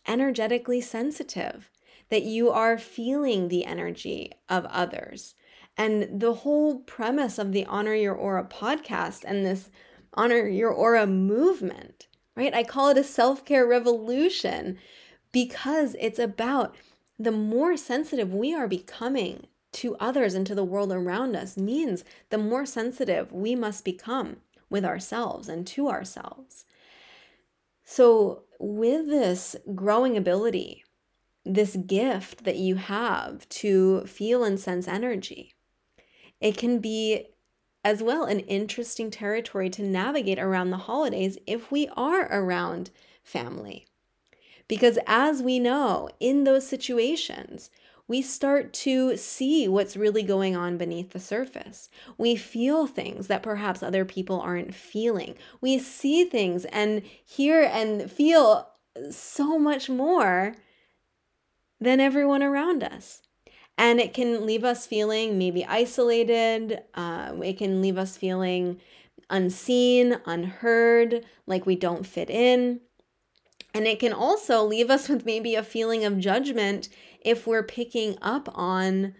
energetically 0.07 0.81
sensitive, 0.81 1.69
that 2.09 2.23
you 2.23 2.49
are 2.49 2.77
feeling 2.77 3.47
the 3.47 3.65
energy 3.65 4.33
of 4.49 4.65
others. 4.65 5.35
And 5.79 6.19
the 6.19 6.33
whole 6.33 6.79
premise 6.79 7.39
of 7.39 7.53
the 7.53 7.65
Honor 7.65 7.95
Your 7.95 8.13
Aura 8.13 8.43
podcast 8.43 9.23
and 9.25 9.45
this 9.45 9.69
Honor 10.13 10.45
Your 10.45 10.71
Aura 10.71 11.07
movement, 11.07 12.07
right? 12.35 12.53
I 12.53 12.65
call 12.65 12.89
it 12.89 12.97
a 12.97 13.03
self 13.05 13.45
care 13.45 13.65
revolution 13.65 14.77
because 15.31 15.95
it's 15.97 16.19
about 16.19 16.75
the 17.17 17.31
more 17.31 17.77
sensitive 17.77 18.33
we 18.33 18.53
are 18.53 18.67
becoming 18.67 19.47
to 19.71 19.95
others 20.01 20.33
and 20.33 20.45
to 20.47 20.53
the 20.53 20.65
world 20.65 20.91
around 20.91 21.37
us 21.37 21.55
means 21.55 22.03
the 22.29 22.37
more 22.37 22.65
sensitive 22.65 23.31
we 23.31 23.55
must 23.55 23.85
become 23.85 24.37
with 24.69 24.83
ourselves 24.83 25.47
and 25.47 25.65
to 25.67 25.87
ourselves. 25.87 26.65
So, 27.85 28.43
with 28.59 29.07
this 29.07 29.55
growing 29.73 30.17
ability, 30.17 30.83
this 31.45 31.77
gift 31.77 32.43
that 32.43 32.57
you 32.57 32.75
have 32.75 33.47
to 33.47 34.01
feel 34.01 34.43
and 34.43 34.59
sense 34.59 34.85
energy, 34.85 35.53
it 36.41 36.57
can 36.57 36.79
be 36.79 37.27
as 37.83 38.03
well 38.03 38.25
an 38.25 38.39
interesting 38.41 39.09
territory 39.09 39.69
to 39.69 39.83
navigate 39.83 40.39
around 40.39 40.69
the 40.69 40.77
holidays 40.77 41.37
if 41.47 41.71
we 41.71 41.87
are 41.95 42.25
around 42.31 42.91
family. 43.23 43.85
Because 44.67 44.99
as 45.07 45.41
we 45.41 45.59
know, 45.59 46.09
in 46.19 46.43
those 46.43 46.67
situations, 46.67 47.69
we 48.07 48.21
start 48.21 48.73
to 48.73 49.15
see 49.17 49.67
what's 49.67 49.95
really 49.95 50.23
going 50.23 50.55
on 50.55 50.77
beneath 50.77 51.11
the 51.11 51.19
surface. 51.19 51.89
We 52.17 52.35
feel 52.35 52.87
things 52.87 53.27
that 53.27 53.43
perhaps 53.43 53.83
other 53.83 54.03
people 54.03 54.41
aren't 54.41 54.73
feeling. 54.73 55.35
We 55.61 55.77
see 55.77 56.25
things 56.25 56.65
and 56.65 57.03
hear 57.23 57.61
and 57.61 58.11
feel 58.11 58.67
so 59.11 59.59
much 59.59 59.89
more 59.89 60.55
than 61.79 61.99
everyone 61.99 62.43
around 62.43 62.83
us. 62.83 63.21
And 63.79 64.01
it 64.01 64.13
can 64.13 64.45
leave 64.45 64.65
us 64.65 64.85
feeling 64.85 65.37
maybe 65.37 65.65
isolated. 65.65 66.83
Uh, 66.93 67.31
it 67.41 67.57
can 67.57 67.81
leave 67.81 67.97
us 67.97 68.17
feeling 68.17 68.81
unseen, 69.29 70.19
unheard, 70.25 71.25
like 71.47 71.65
we 71.65 71.77
don't 71.77 72.05
fit 72.05 72.29
in. 72.29 72.81
And 73.73 73.87
it 73.87 74.01
can 74.01 74.11
also 74.11 74.65
leave 74.65 74.89
us 74.89 75.07
with 75.09 75.25
maybe 75.25 75.55
a 75.55 75.63
feeling 75.63 76.03
of 76.03 76.19
judgment 76.19 76.89
if 77.21 77.47
we're 77.47 77.63
picking 77.63 78.17
up 78.21 78.49
on 78.53 79.15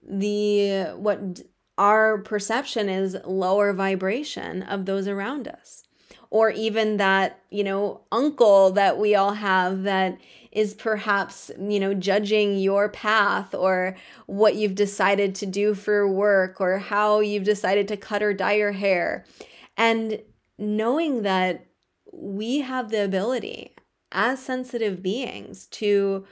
the 0.00 0.94
what 0.96 1.40
our 1.76 2.18
perception 2.18 2.88
is 2.88 3.16
lower 3.24 3.72
vibration 3.72 4.62
of 4.62 4.86
those 4.86 5.08
around 5.08 5.48
us 5.48 5.82
or 6.30 6.50
even 6.50 6.98
that 6.98 7.40
you 7.50 7.64
know 7.64 8.02
uncle 8.12 8.70
that 8.72 8.98
we 8.98 9.14
all 9.14 9.32
have 9.32 9.84
that 9.84 10.18
is 10.54 10.72
perhaps 10.72 11.50
you 11.58 11.78
know 11.80 11.92
judging 11.92 12.56
your 12.56 12.88
path 12.88 13.54
or 13.54 13.96
what 14.26 14.54
you've 14.54 14.74
decided 14.74 15.34
to 15.34 15.46
do 15.46 15.74
for 15.74 16.08
work 16.08 16.60
or 16.60 16.78
how 16.78 17.20
you've 17.20 17.44
decided 17.44 17.88
to 17.88 17.96
cut 17.96 18.22
or 18.22 18.32
dye 18.32 18.54
your 18.54 18.72
hair. 18.72 19.24
And 19.76 20.22
knowing 20.58 21.22
that 21.22 21.66
we 22.12 22.60
have 22.60 22.90
the 22.90 23.04
ability 23.04 23.74
as 24.12 24.40
sensitive 24.40 25.02
beings 25.02 25.66
to 25.66 26.24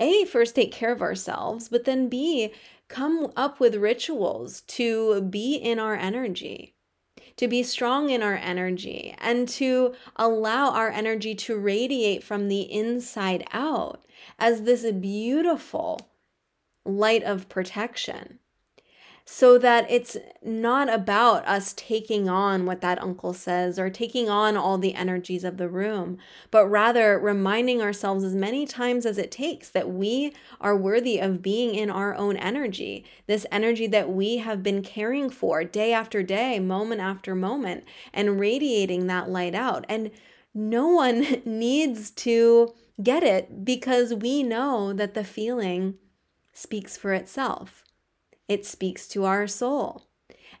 a, 0.00 0.24
first 0.24 0.54
take 0.54 0.72
care 0.72 0.92
of 0.92 1.02
ourselves, 1.02 1.68
but 1.68 1.84
then 1.84 2.08
B, 2.08 2.52
come 2.88 3.32
up 3.36 3.60
with 3.60 3.76
rituals 3.76 4.62
to 4.62 5.22
be 5.22 5.54
in 5.54 5.78
our 5.78 5.94
energy, 5.94 6.74
to 7.40 7.48
be 7.48 7.62
strong 7.62 8.10
in 8.10 8.22
our 8.22 8.36
energy, 8.36 9.14
and 9.16 9.48
to 9.48 9.94
allow 10.16 10.72
our 10.72 10.90
energy 10.90 11.34
to 11.34 11.56
radiate 11.56 12.22
from 12.22 12.48
the 12.48 12.70
inside 12.70 13.42
out 13.50 14.04
as 14.38 14.64
this 14.64 14.84
beautiful 14.92 15.98
light 16.84 17.22
of 17.22 17.48
protection 17.48 18.39
so 19.24 19.58
that 19.58 19.88
it's 19.90 20.16
not 20.42 20.92
about 20.92 21.46
us 21.46 21.72
taking 21.76 22.28
on 22.28 22.66
what 22.66 22.80
that 22.80 23.00
uncle 23.00 23.32
says 23.32 23.78
or 23.78 23.88
taking 23.88 24.28
on 24.28 24.56
all 24.56 24.76
the 24.76 24.94
energies 24.94 25.44
of 25.44 25.56
the 25.56 25.68
room, 25.68 26.18
but 26.50 26.66
rather 26.66 27.18
reminding 27.18 27.80
ourselves 27.80 28.24
as 28.24 28.34
many 28.34 28.66
times 28.66 29.06
as 29.06 29.18
it 29.18 29.30
takes 29.30 29.68
that 29.68 29.88
we 29.88 30.34
are 30.60 30.76
worthy 30.76 31.18
of 31.18 31.42
being 31.42 31.74
in 31.74 31.90
our 31.90 32.14
own 32.14 32.36
energy, 32.36 33.04
this 33.26 33.46
energy 33.52 33.86
that 33.86 34.10
we 34.10 34.38
have 34.38 34.62
been 34.62 34.82
caring 34.82 35.30
for 35.30 35.62
day 35.64 35.92
after 35.92 36.22
day, 36.22 36.58
moment 36.58 37.00
after 37.00 37.34
moment, 37.34 37.84
and 38.12 38.40
radiating 38.40 39.06
that 39.06 39.28
light 39.28 39.54
out. 39.54 39.84
And 39.88 40.10
no 40.54 40.88
one 40.88 41.42
needs 41.44 42.10
to 42.10 42.74
get 43.02 43.22
it 43.22 43.64
because 43.64 44.12
we 44.12 44.42
know 44.42 44.92
that 44.92 45.14
the 45.14 45.24
feeling 45.24 45.94
speaks 46.52 46.96
for 46.96 47.12
itself. 47.12 47.84
It 48.50 48.66
speaks 48.66 49.06
to 49.08 49.26
our 49.26 49.46
soul. 49.46 50.08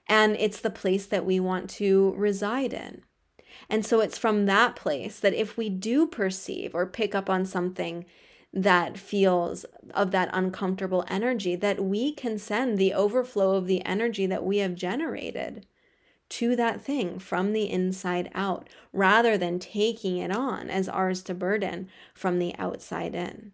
And 0.06 0.36
it's 0.36 0.60
the 0.60 0.70
place 0.70 1.06
that 1.06 1.26
we 1.26 1.40
want 1.40 1.68
to 1.70 2.14
reside 2.16 2.72
in. 2.72 3.02
And 3.68 3.84
so 3.84 3.98
it's 3.98 4.16
from 4.16 4.46
that 4.46 4.76
place 4.76 5.18
that 5.18 5.34
if 5.34 5.56
we 5.56 5.68
do 5.68 6.06
perceive 6.06 6.72
or 6.72 6.86
pick 6.86 7.16
up 7.16 7.28
on 7.28 7.44
something 7.44 8.04
that 8.52 8.96
feels 8.96 9.64
of 9.92 10.12
that 10.12 10.30
uncomfortable 10.32 11.04
energy, 11.08 11.56
that 11.56 11.82
we 11.84 12.12
can 12.12 12.38
send 12.38 12.78
the 12.78 12.94
overflow 12.94 13.56
of 13.56 13.66
the 13.66 13.84
energy 13.84 14.24
that 14.24 14.44
we 14.44 14.58
have 14.58 14.76
generated 14.76 15.66
to 16.28 16.54
that 16.54 16.80
thing 16.80 17.18
from 17.18 17.52
the 17.52 17.68
inside 17.68 18.30
out, 18.36 18.68
rather 18.92 19.36
than 19.36 19.58
taking 19.58 20.16
it 20.16 20.30
on 20.30 20.70
as 20.70 20.88
ours 20.88 21.22
to 21.22 21.34
burden 21.34 21.88
from 22.14 22.38
the 22.38 22.54
outside 22.56 23.16
in 23.16 23.50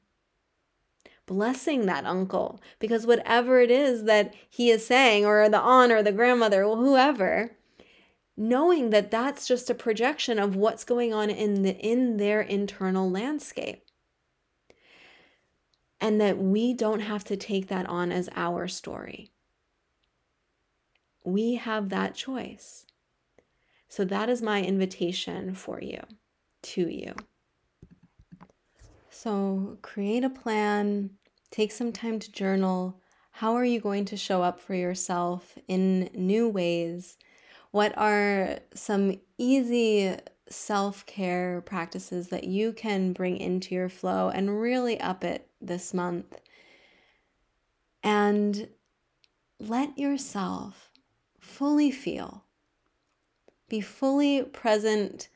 blessing 1.26 1.86
that 1.86 2.06
uncle. 2.06 2.60
Because 2.78 3.06
whatever 3.06 3.60
it 3.60 3.70
is 3.70 4.04
that 4.04 4.34
he 4.48 4.70
is 4.70 4.86
saying, 4.86 5.26
or 5.26 5.48
the 5.48 5.60
aunt 5.60 5.92
or 5.92 6.02
the 6.02 6.12
grandmother, 6.12 6.64
or 6.64 6.76
whoever, 6.76 7.56
knowing 8.36 8.90
that 8.90 9.10
that's 9.10 9.46
just 9.46 9.68
a 9.68 9.74
projection 9.74 10.38
of 10.38 10.56
what's 10.56 10.84
going 10.84 11.12
on 11.12 11.30
in 11.30 11.62
the 11.62 11.76
in 11.78 12.16
their 12.16 12.40
internal 12.40 13.10
landscape. 13.10 13.82
And 16.00 16.20
that 16.20 16.38
we 16.38 16.74
don't 16.74 17.00
have 17.00 17.24
to 17.24 17.36
take 17.36 17.68
that 17.68 17.86
on 17.86 18.12
as 18.12 18.28
our 18.36 18.68
story. 18.68 19.30
We 21.24 21.54
have 21.54 21.88
that 21.88 22.14
choice. 22.14 22.84
So 23.88 24.04
that 24.04 24.28
is 24.28 24.42
my 24.42 24.62
invitation 24.62 25.54
for 25.54 25.80
you 25.80 26.02
to 26.62 26.88
you 26.88 27.14
so 29.16 29.78
create 29.82 30.24
a 30.24 30.30
plan 30.30 31.10
take 31.50 31.72
some 31.72 31.92
time 31.92 32.18
to 32.18 32.30
journal 32.32 33.00
how 33.30 33.54
are 33.54 33.64
you 33.64 33.80
going 33.80 34.04
to 34.04 34.16
show 34.16 34.42
up 34.42 34.60
for 34.60 34.74
yourself 34.74 35.58
in 35.68 36.08
new 36.14 36.48
ways 36.48 37.16
what 37.70 37.96
are 37.98 38.58
some 38.74 39.20
easy 39.38 40.16
self 40.48 41.04
care 41.06 41.60
practices 41.62 42.28
that 42.28 42.44
you 42.44 42.72
can 42.72 43.12
bring 43.12 43.36
into 43.36 43.74
your 43.74 43.88
flow 43.88 44.28
and 44.28 44.60
really 44.60 45.00
up 45.00 45.24
it 45.24 45.48
this 45.60 45.92
month? 45.92 46.40
And 48.02 48.68
let 49.58 49.98
yourself 49.98 50.90
fully 51.40 51.90
feel, 51.90 52.44
be 53.68 53.80
fully 53.80 54.42
present 54.42 55.28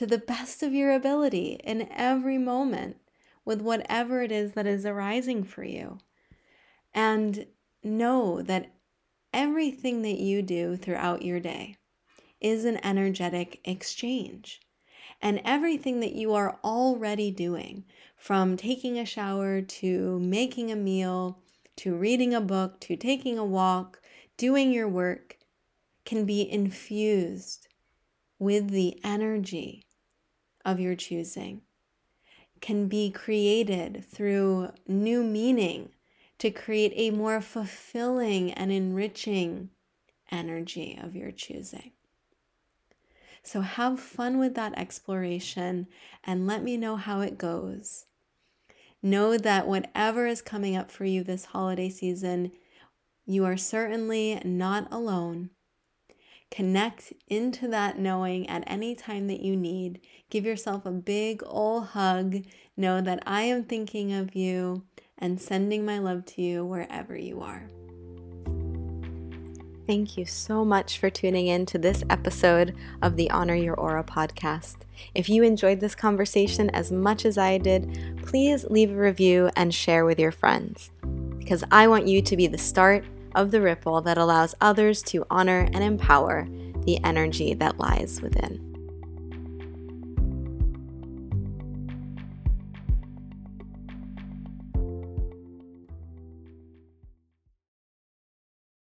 to 0.00 0.06
the 0.06 0.16
best 0.16 0.62
of 0.62 0.72
your 0.72 0.94
ability 0.94 1.60
in 1.62 1.86
every 1.90 2.38
moment 2.38 2.96
with 3.44 3.60
whatever 3.60 4.22
it 4.22 4.32
is 4.32 4.54
that 4.54 4.66
is 4.66 4.86
arising 4.86 5.44
for 5.44 5.62
you. 5.62 5.98
And 6.94 7.44
know 7.84 8.40
that 8.40 8.72
everything 9.34 10.00
that 10.00 10.18
you 10.18 10.40
do 10.40 10.74
throughout 10.78 11.20
your 11.20 11.38
day 11.38 11.76
is 12.40 12.64
an 12.64 12.82
energetic 12.82 13.60
exchange. 13.66 14.62
And 15.20 15.42
everything 15.44 16.00
that 16.00 16.14
you 16.14 16.32
are 16.32 16.58
already 16.64 17.30
doing, 17.30 17.84
from 18.16 18.56
taking 18.56 18.98
a 18.98 19.04
shower 19.04 19.60
to 19.60 20.18
making 20.18 20.72
a 20.72 20.76
meal 20.76 21.42
to 21.76 21.94
reading 21.94 22.32
a 22.32 22.40
book 22.40 22.80
to 22.80 22.96
taking 22.96 23.36
a 23.36 23.44
walk, 23.44 24.00
doing 24.38 24.72
your 24.72 24.88
work, 24.88 25.36
can 26.06 26.24
be 26.24 26.50
infused 26.50 27.68
with 28.38 28.70
the 28.70 28.98
energy 29.04 29.84
of 30.64 30.80
your 30.80 30.94
choosing, 30.94 31.62
can 32.60 32.88
be 32.88 33.10
created 33.10 34.04
through 34.04 34.70
new 34.86 35.22
meaning 35.22 35.90
to 36.38 36.50
create 36.50 36.92
a 36.96 37.10
more 37.10 37.40
fulfilling 37.40 38.52
and 38.52 38.72
enriching 38.72 39.70
energy 40.30 40.98
of 41.00 41.14
your 41.14 41.30
choosing. 41.30 41.92
So 43.42 43.62
have 43.62 44.00
fun 44.00 44.38
with 44.38 44.54
that 44.54 44.78
exploration 44.78 45.86
and 46.24 46.46
let 46.46 46.62
me 46.62 46.76
know 46.76 46.96
how 46.96 47.20
it 47.20 47.38
goes. 47.38 48.06
Know 49.02 49.38
that 49.38 49.66
whatever 49.66 50.26
is 50.26 50.42
coming 50.42 50.76
up 50.76 50.90
for 50.90 51.06
you 51.06 51.24
this 51.24 51.46
holiday 51.46 51.88
season, 51.88 52.52
you 53.24 53.44
are 53.44 53.56
certainly 53.56 54.40
not 54.44 54.88
alone. 54.90 55.50
Connect 56.50 57.12
into 57.28 57.68
that 57.68 57.98
knowing 57.98 58.48
at 58.48 58.64
any 58.66 58.94
time 58.96 59.28
that 59.28 59.40
you 59.40 59.54
need. 59.56 60.00
Give 60.30 60.44
yourself 60.44 60.84
a 60.84 60.90
big 60.90 61.42
old 61.46 61.86
hug. 61.88 62.44
Know 62.76 63.00
that 63.00 63.22
I 63.24 63.42
am 63.42 63.64
thinking 63.64 64.12
of 64.12 64.34
you 64.34 64.82
and 65.16 65.40
sending 65.40 65.84
my 65.84 65.98
love 65.98 66.24
to 66.26 66.42
you 66.42 66.64
wherever 66.64 67.16
you 67.16 67.40
are. 67.40 67.68
Thank 69.86 70.16
you 70.16 70.24
so 70.24 70.64
much 70.64 70.98
for 70.98 71.10
tuning 71.10 71.46
in 71.46 71.66
to 71.66 71.78
this 71.78 72.02
episode 72.10 72.76
of 73.02 73.16
the 73.16 73.30
Honor 73.30 73.54
Your 73.54 73.74
Aura 73.74 74.04
podcast. 74.04 74.76
If 75.14 75.28
you 75.28 75.42
enjoyed 75.42 75.80
this 75.80 75.94
conversation 75.94 76.70
as 76.70 76.92
much 76.92 77.24
as 77.24 77.38
I 77.38 77.58
did, 77.58 78.22
please 78.24 78.64
leave 78.64 78.90
a 78.90 78.94
review 78.94 79.50
and 79.56 79.74
share 79.74 80.04
with 80.04 80.18
your 80.18 80.32
friends 80.32 80.90
because 81.38 81.64
I 81.72 81.88
want 81.88 82.06
you 82.06 82.22
to 82.22 82.36
be 82.36 82.46
the 82.46 82.58
start 82.58 83.04
of 83.34 83.50
the 83.50 83.60
ripple 83.60 84.00
that 84.02 84.18
allows 84.18 84.54
others 84.60 85.02
to 85.02 85.26
honor 85.30 85.68
and 85.72 85.82
empower 85.82 86.46
the 86.84 87.02
energy 87.04 87.54
that 87.54 87.78
lies 87.78 88.20
within. 88.22 88.69